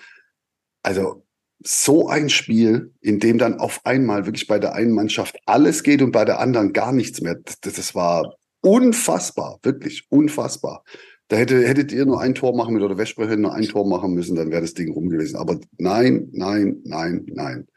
[0.82, 1.23] Also
[1.64, 6.02] so ein Spiel, in dem dann auf einmal wirklich bei der einen Mannschaft alles geht
[6.02, 7.36] und bei der anderen gar nichts mehr.
[7.36, 10.84] Das, das war unfassbar, wirklich unfassbar.
[11.28, 13.88] Da hätte, hättet ihr nur ein Tor machen müssen oder Vesper hätte nur ein Tor
[13.88, 15.38] machen müssen, dann wäre das Ding rum gewesen.
[15.38, 17.68] Aber nein, nein, nein, nein.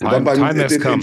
[0.00, 1.02] Und dann, beim, den,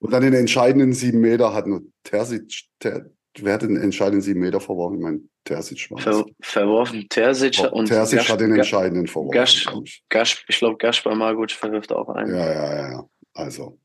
[0.00, 3.10] und dann den entscheidenden sieben Meter hat nur Terzic, Ter,
[3.44, 4.96] wer hat den entscheidenden sieben Meter verworfen?
[4.98, 9.32] Ich meine, Terzic war Ver, Verworfen Terzic und Terzic Gasch, hat den entscheidenden verworfen.
[9.32, 12.34] Gasch, ich Gasch, ich glaube, Gaspar Margut verwirft auch einen.
[12.34, 13.08] Ja, ja, ja.
[13.34, 13.78] Also.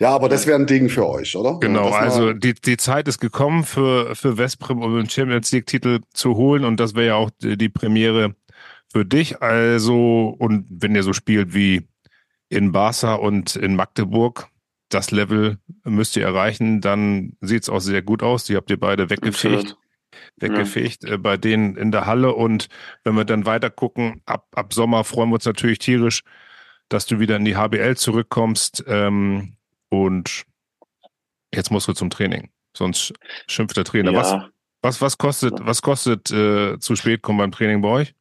[0.00, 1.58] Ja, aber das wäre ein Ding für euch, oder?
[1.58, 6.36] Genau, also die, die Zeit ist gekommen für, für Vesprim, um den Champions League-Titel zu
[6.36, 8.36] holen und das wäre ja auch die, die Premiere
[8.92, 9.42] für dich.
[9.42, 11.88] Also, und wenn ihr so spielt wie
[12.48, 14.48] in Barca und in Magdeburg,
[14.88, 18.44] das Level müsst ihr erreichen, dann sieht es auch sehr gut aus.
[18.44, 19.76] Die habt ihr beide weggefegt.
[20.36, 21.14] Weggefegt ja.
[21.14, 22.34] äh, bei denen in der Halle.
[22.34, 22.68] Und
[23.04, 26.22] wenn wir dann weiter gucken, ab, ab Sommer freuen wir uns natürlich tierisch,
[26.88, 28.84] dass du wieder in die HBL zurückkommst.
[28.86, 29.56] Ähm,
[29.90, 30.44] und
[31.54, 32.50] jetzt musst du zum Training.
[32.76, 33.12] Sonst
[33.46, 34.12] schimpft der Trainer.
[34.12, 34.18] Ja.
[34.18, 34.36] Was,
[34.82, 38.14] was, was kostet, was kostet äh, zu spät kommen beim Training bei euch?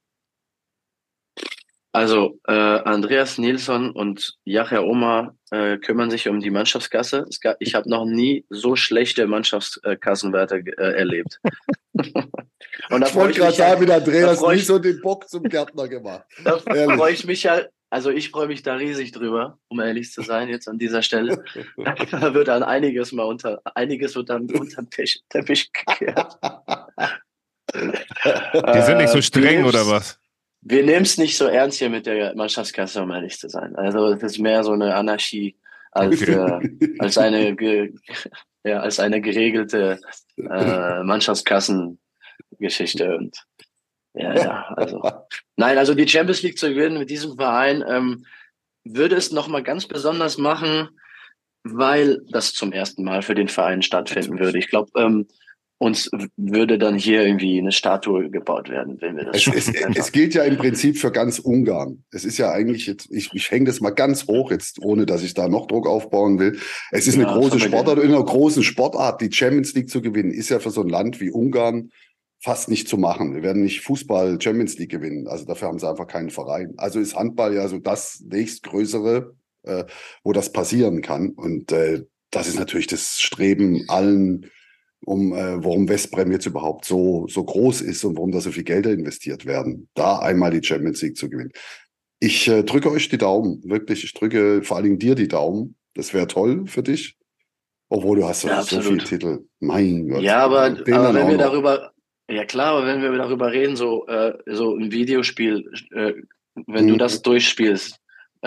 [1.97, 7.25] Also äh, Andreas Nilsson und Jacher Oma äh, kümmern sich um die Mannschaftskasse.
[7.41, 11.39] Gab, ich habe noch nie so schlechte Mannschaftskassenwerte äh, erlebt.
[11.93, 16.23] und da ich wollte gerade sagen, mit Andreas Nilsson den Bock zum Gärtner gemacht.
[16.43, 20.21] Da freue ich mich ja, also ich freue mich da riesig drüber, um ehrlich zu
[20.21, 21.43] sein, jetzt an dieser Stelle.
[22.11, 26.37] Da wird dann einiges mal unter, einiges wird dann unter den Teppich, Teppich gekehrt.
[27.73, 30.19] Die sind nicht so streng oder was?
[30.69, 33.77] Wir nehmen es nicht so ernst hier mit der Mannschaftskasse, um ehrlich zu sein.
[33.77, 35.55] Also das ist mehr so eine Anarchie
[35.91, 36.59] als, äh,
[36.99, 37.55] als, eine,
[38.65, 40.01] ja, als eine geregelte
[40.37, 43.17] äh, Mannschaftskassengeschichte.
[43.17, 43.37] Und
[44.13, 45.01] ja, ja, also.
[45.55, 48.25] Nein, also die Champions League zu gewinnen mit diesem Verein ähm,
[48.83, 50.89] würde es nochmal ganz besonders machen,
[51.63, 54.57] weil das zum ersten Mal für den Verein stattfinden würde.
[54.57, 55.29] Ich glaube, ähm,
[55.79, 60.11] uns würde dann hier irgendwie eine Statue gebaut werden, wenn wir das es, es, es,
[60.11, 62.03] gilt ja im Prinzip für ganz Ungarn.
[62.11, 65.21] Es ist ja eigentlich jetzt, ich, ich hänge das mal ganz hoch jetzt, ohne dass
[65.21, 66.57] ich da noch Druck aufbauen will.
[66.91, 70.31] Es ist ja, eine große Sportart, in einer großen Sportart, die Champions League zu gewinnen,
[70.31, 71.91] ist ja für so ein Land wie Ungarn
[72.39, 73.35] fast nicht zu machen.
[73.35, 75.27] Wir werden nicht Fußball Champions League gewinnen.
[75.27, 76.73] Also dafür haben sie einfach keinen Verein.
[76.77, 79.83] Also ist Handball ja so das nächstgrößere, äh,
[80.23, 81.29] wo das passieren kann.
[81.31, 84.49] Und äh, das ist natürlich das Streben allen
[85.07, 88.65] um äh, warum Westbrem jetzt überhaupt so, so groß ist und warum da so viel
[88.65, 91.53] Gelder investiert werden, da einmal die Champions League zu gewinnen.
[92.19, 94.03] Ich äh, drücke euch die Daumen, wirklich.
[94.03, 95.77] Ich drücke vor allen Dingen dir die Daumen.
[95.93, 97.15] Das wäre toll für dich.
[97.87, 99.45] Obwohl du hast ja, so viele Titel.
[99.61, 100.23] Mein Gott.
[100.23, 101.93] Ja, aber, aber wenn wir darüber,
[102.29, 106.15] ja klar, aber wenn wir darüber reden, so, äh, so ein Videospiel, äh,
[106.65, 106.89] wenn mhm.
[106.89, 107.97] du das durchspielst,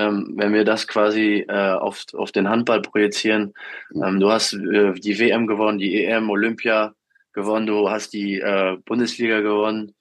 [0.01, 3.53] ähm, wenn wir das quasi äh, auf, auf den Handball projizieren,
[3.95, 6.95] ähm, du hast äh, die WM gewonnen, die EM, Olympia
[7.33, 9.95] gewonnen, du hast die äh, Bundesliga gewonnen.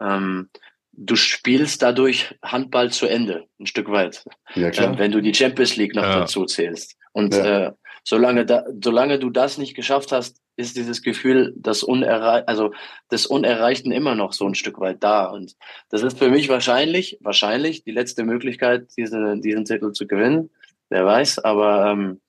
[0.00, 0.50] Ähm,
[0.92, 4.24] du spielst dadurch Handball zu Ende, ein Stück weit.
[4.54, 4.94] Ja, klar.
[4.94, 6.20] Äh, wenn du die Champions League noch ja.
[6.20, 6.96] dazu zählst.
[7.12, 7.74] Und ja.
[8.06, 12.72] Solange, da, solange du das nicht geschafft hast, ist dieses Gefühl das Unerrei also
[13.10, 15.24] des Unerreichten immer noch so ein Stück weit da.
[15.24, 15.56] Und
[15.90, 20.50] das ist für mich wahrscheinlich, wahrscheinlich die letzte Möglichkeit, diese, diesen Titel zu gewinnen.
[20.88, 22.20] Wer weiß, aber ähm,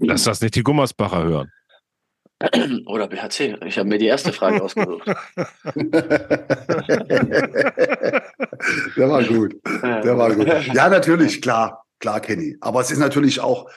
[0.00, 1.52] Lass das nicht die Gummersbacher hören.
[2.86, 3.58] Oder BHC.
[3.66, 5.06] Ich habe mir die erste Frage ausgesucht.
[8.96, 9.56] Der war gut.
[9.82, 10.48] Der war gut.
[10.74, 12.56] Ja, natürlich, klar, klar, Kenny.
[12.60, 13.68] Aber es ist natürlich auch,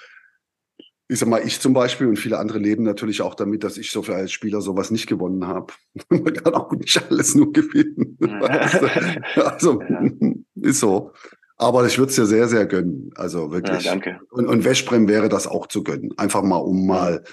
[1.08, 3.92] ich sag mal, ich zum Beispiel und viele andere leben natürlich auch damit, dass ich
[3.92, 5.74] so für als Spieler sowas nicht gewonnen habe.
[6.10, 8.18] Man kann auch nicht alles nur gewinnen.
[9.36, 9.82] also,
[10.56, 11.12] ist so.
[11.58, 13.12] Aber ich würde es dir sehr, sehr gönnen.
[13.16, 13.86] Also wirklich.
[13.86, 14.20] Ja, danke.
[14.32, 16.18] Und, und Westbrem wäre das auch zu gönnen.
[16.18, 17.24] Einfach mal, um mal,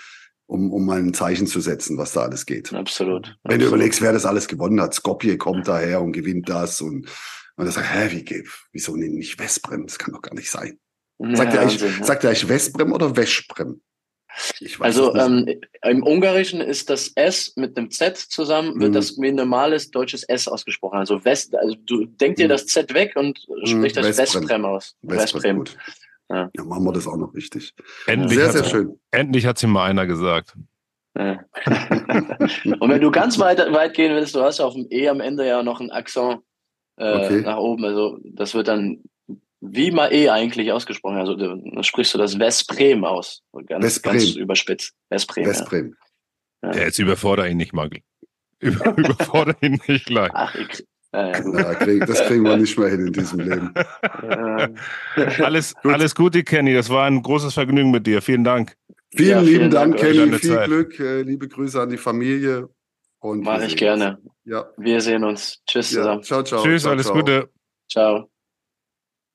[0.46, 2.72] um, um mal ein Zeichen zu setzen, was da alles geht.
[2.72, 3.38] Absolut.
[3.44, 3.62] Wenn Absolut.
[3.62, 4.94] du überlegst, wer das alles gewonnen hat.
[4.94, 7.08] Skopje kommt daher und gewinnt das und
[7.56, 9.86] man sagt, hä, wie geht, wieso nicht Westbrem?
[9.86, 10.78] Das kann doch gar nicht sein.
[11.20, 13.80] Sagt, ja, ihr eigentlich, Wahnsinn, sagt ihr eigentlich Westbrem oder Westbrem?
[14.78, 18.94] also ähm, im Ungarischen ist das S mit einem Z zusammen, wird mhm.
[18.94, 20.98] das wie ein normales deutsches S ausgesprochen.
[20.98, 22.50] Also West, also du denk dir mhm.
[22.50, 24.96] das Z weg und sprich das Westbrem, Westbrem aus.
[25.02, 25.60] Westbrem.
[25.60, 25.80] Westbrem.
[26.30, 26.50] Ja.
[26.56, 26.64] ja.
[26.64, 27.74] machen wir das auch noch richtig.
[28.06, 29.00] Endlich sehr, sehr schön.
[29.10, 30.54] Endlich hat sie mal einer gesagt.
[31.18, 31.40] Ja.
[32.78, 35.46] und wenn du ganz weit, weit gehen willst, du hast auf dem E am Ende
[35.46, 36.40] ja noch einen Akzent
[36.96, 37.40] äh, okay.
[37.42, 37.84] nach oben.
[37.84, 39.02] Also das wird dann
[39.60, 41.18] wie mal eh eigentlich ausgesprochen.
[41.18, 43.42] Also sprichst du das Vesprem aus.
[43.66, 44.12] Ganz, Vesprem.
[44.12, 44.94] ganz überspitzt.
[45.08, 45.44] Vesprem.
[45.44, 45.96] Vesprem.
[46.62, 46.72] Ja.
[46.72, 47.90] Ja, jetzt überfordere ihn nicht mal.
[48.58, 50.30] Über, überfordere ihn nicht gleich.
[50.34, 53.74] Ach, ich, ja, ja, krieg, das kriegen wir nicht mehr hin in diesem Leben.
[55.42, 55.92] alles, Gut.
[55.92, 56.72] alles Gute, Kenny.
[56.72, 58.22] Das war ein großes Vergnügen mit dir.
[58.22, 58.76] Vielen Dank.
[59.12, 60.38] Vielen ja, lieben vielen Dank, Dank Kenny.
[60.38, 60.66] Viel Zeit.
[60.66, 61.00] Glück.
[61.00, 62.68] Äh, liebe Grüße an die Familie.
[63.22, 64.18] Mache ich gerne.
[64.44, 64.70] Ja.
[64.76, 65.60] Wir sehen uns.
[65.66, 66.22] Tschüss zusammen.
[66.22, 66.62] Ciao, ciao.
[66.62, 67.16] Tschüss, ciao, alles ciao.
[67.16, 67.50] Gute.
[67.88, 68.29] Ciao.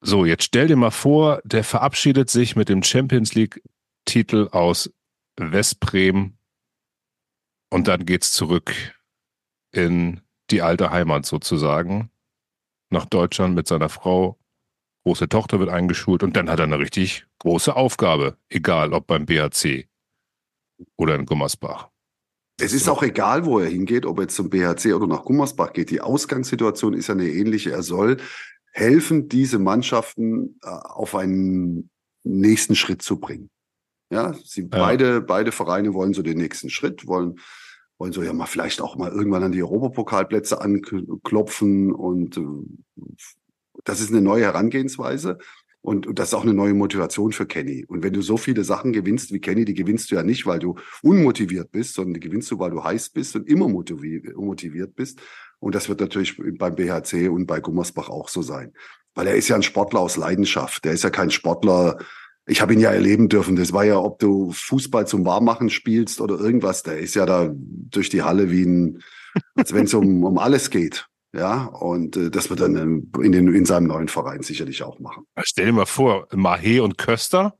[0.08, 4.94] So, jetzt stell dir mal vor, der verabschiedet sich mit dem Champions League-Titel aus
[5.36, 6.38] Westbrem
[7.72, 8.72] und dann geht's zurück
[9.72, 12.12] in die alte Heimat sozusagen,
[12.92, 14.38] nach Deutschland mit seiner Frau.
[15.06, 19.26] Große Tochter wird eingeschult und dann hat er eine richtig große Aufgabe, egal ob beim
[19.26, 19.90] BHC
[20.98, 21.90] oder in Gummersbach.
[22.62, 25.74] Es ist auch egal, wo er hingeht, ob er jetzt zum BHC oder nach Gummersbach
[25.74, 25.90] geht.
[25.90, 27.72] Die Ausgangssituation ist ja eine ähnliche.
[27.72, 28.18] Er soll
[28.76, 31.90] helfen, diese Mannschaften äh, auf einen
[32.24, 33.50] nächsten Schritt zu bringen.
[34.12, 34.68] Ja, sie ja.
[34.70, 37.40] beide, beide Vereine wollen so den nächsten Schritt, wollen,
[37.98, 42.42] wollen so ja mal vielleicht auch mal irgendwann an die Europapokalplätze anklopfen und äh,
[43.86, 45.38] das ist eine neue Herangehensweise.
[45.82, 47.86] Und, und das ist auch eine neue Motivation für Kenny.
[47.86, 50.58] Und wenn du so viele Sachen gewinnst wie Kenny, die gewinnst du ja nicht, weil
[50.58, 55.22] du unmotiviert bist, sondern die gewinnst du, weil du heiß bist und immer motiviert bist.
[55.66, 58.72] Und das wird natürlich beim BHC und bei Gummersbach auch so sein.
[59.16, 60.86] Weil er ist ja ein Sportler aus Leidenschaft.
[60.86, 61.98] Der ist ja kein Sportler.
[62.46, 63.56] Ich habe ihn ja erleben dürfen.
[63.56, 66.84] Das war ja, ob du Fußball zum Warmmachen spielst oder irgendwas.
[66.84, 69.02] Der ist ja da durch die Halle wie ein,
[69.56, 71.08] als wenn es um, um alles geht.
[71.34, 75.26] Ja, und äh, das wird dann in, den, in seinem neuen Verein sicherlich auch machen.
[75.42, 77.58] Stell dir mal vor, Mahé und Köster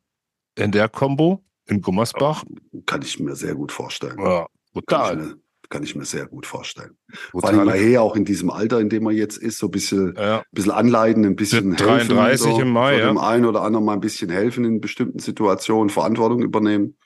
[0.54, 2.44] in der Kombo in Gummersbach.
[2.86, 4.20] Kann ich mir sehr gut vorstellen.
[4.20, 5.38] Ja, brutal.
[5.70, 6.98] Kann ich mir, sehr gut vorstellen.
[7.32, 7.54] Brutal.
[7.54, 10.44] Vor allem auch in diesem Alter, in dem er jetzt ist, so ein bisschen, ja.
[10.52, 12.16] bisschen anleiten, ein bisschen helfen.
[12.16, 13.08] 33 so, im Mai, ja.
[13.08, 16.98] Dem einen oder anderen mal ein bisschen helfen in bestimmten Situationen, Verantwortung übernehmen.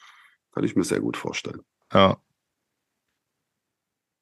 [0.53, 1.62] Kann ich mir sehr gut vorstellen.
[1.93, 2.18] Ja.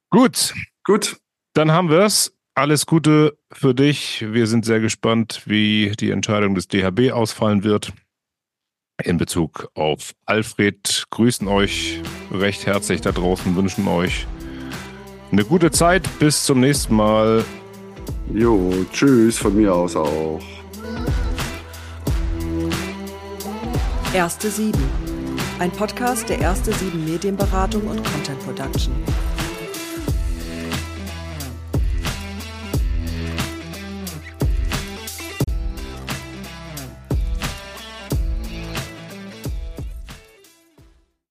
[0.09, 0.53] Gut.
[0.83, 1.17] Gut.
[1.53, 2.33] Dann haben wir es.
[2.55, 4.25] Alles Gute für dich.
[4.31, 7.93] Wir sind sehr gespannt, wie die Entscheidung des DHB ausfallen wird.
[9.04, 14.26] In Bezug auf Alfred grüßen euch recht herzlich da draußen, wünschen euch
[15.32, 16.10] eine gute Zeit.
[16.18, 17.45] Bis zum nächsten Mal.
[18.34, 20.41] Jo, tschüss von mir aus auch.
[24.14, 24.84] Erste Sieben.
[25.60, 28.95] Ein Podcast der Erste Sieben Medienberatung und Content Production.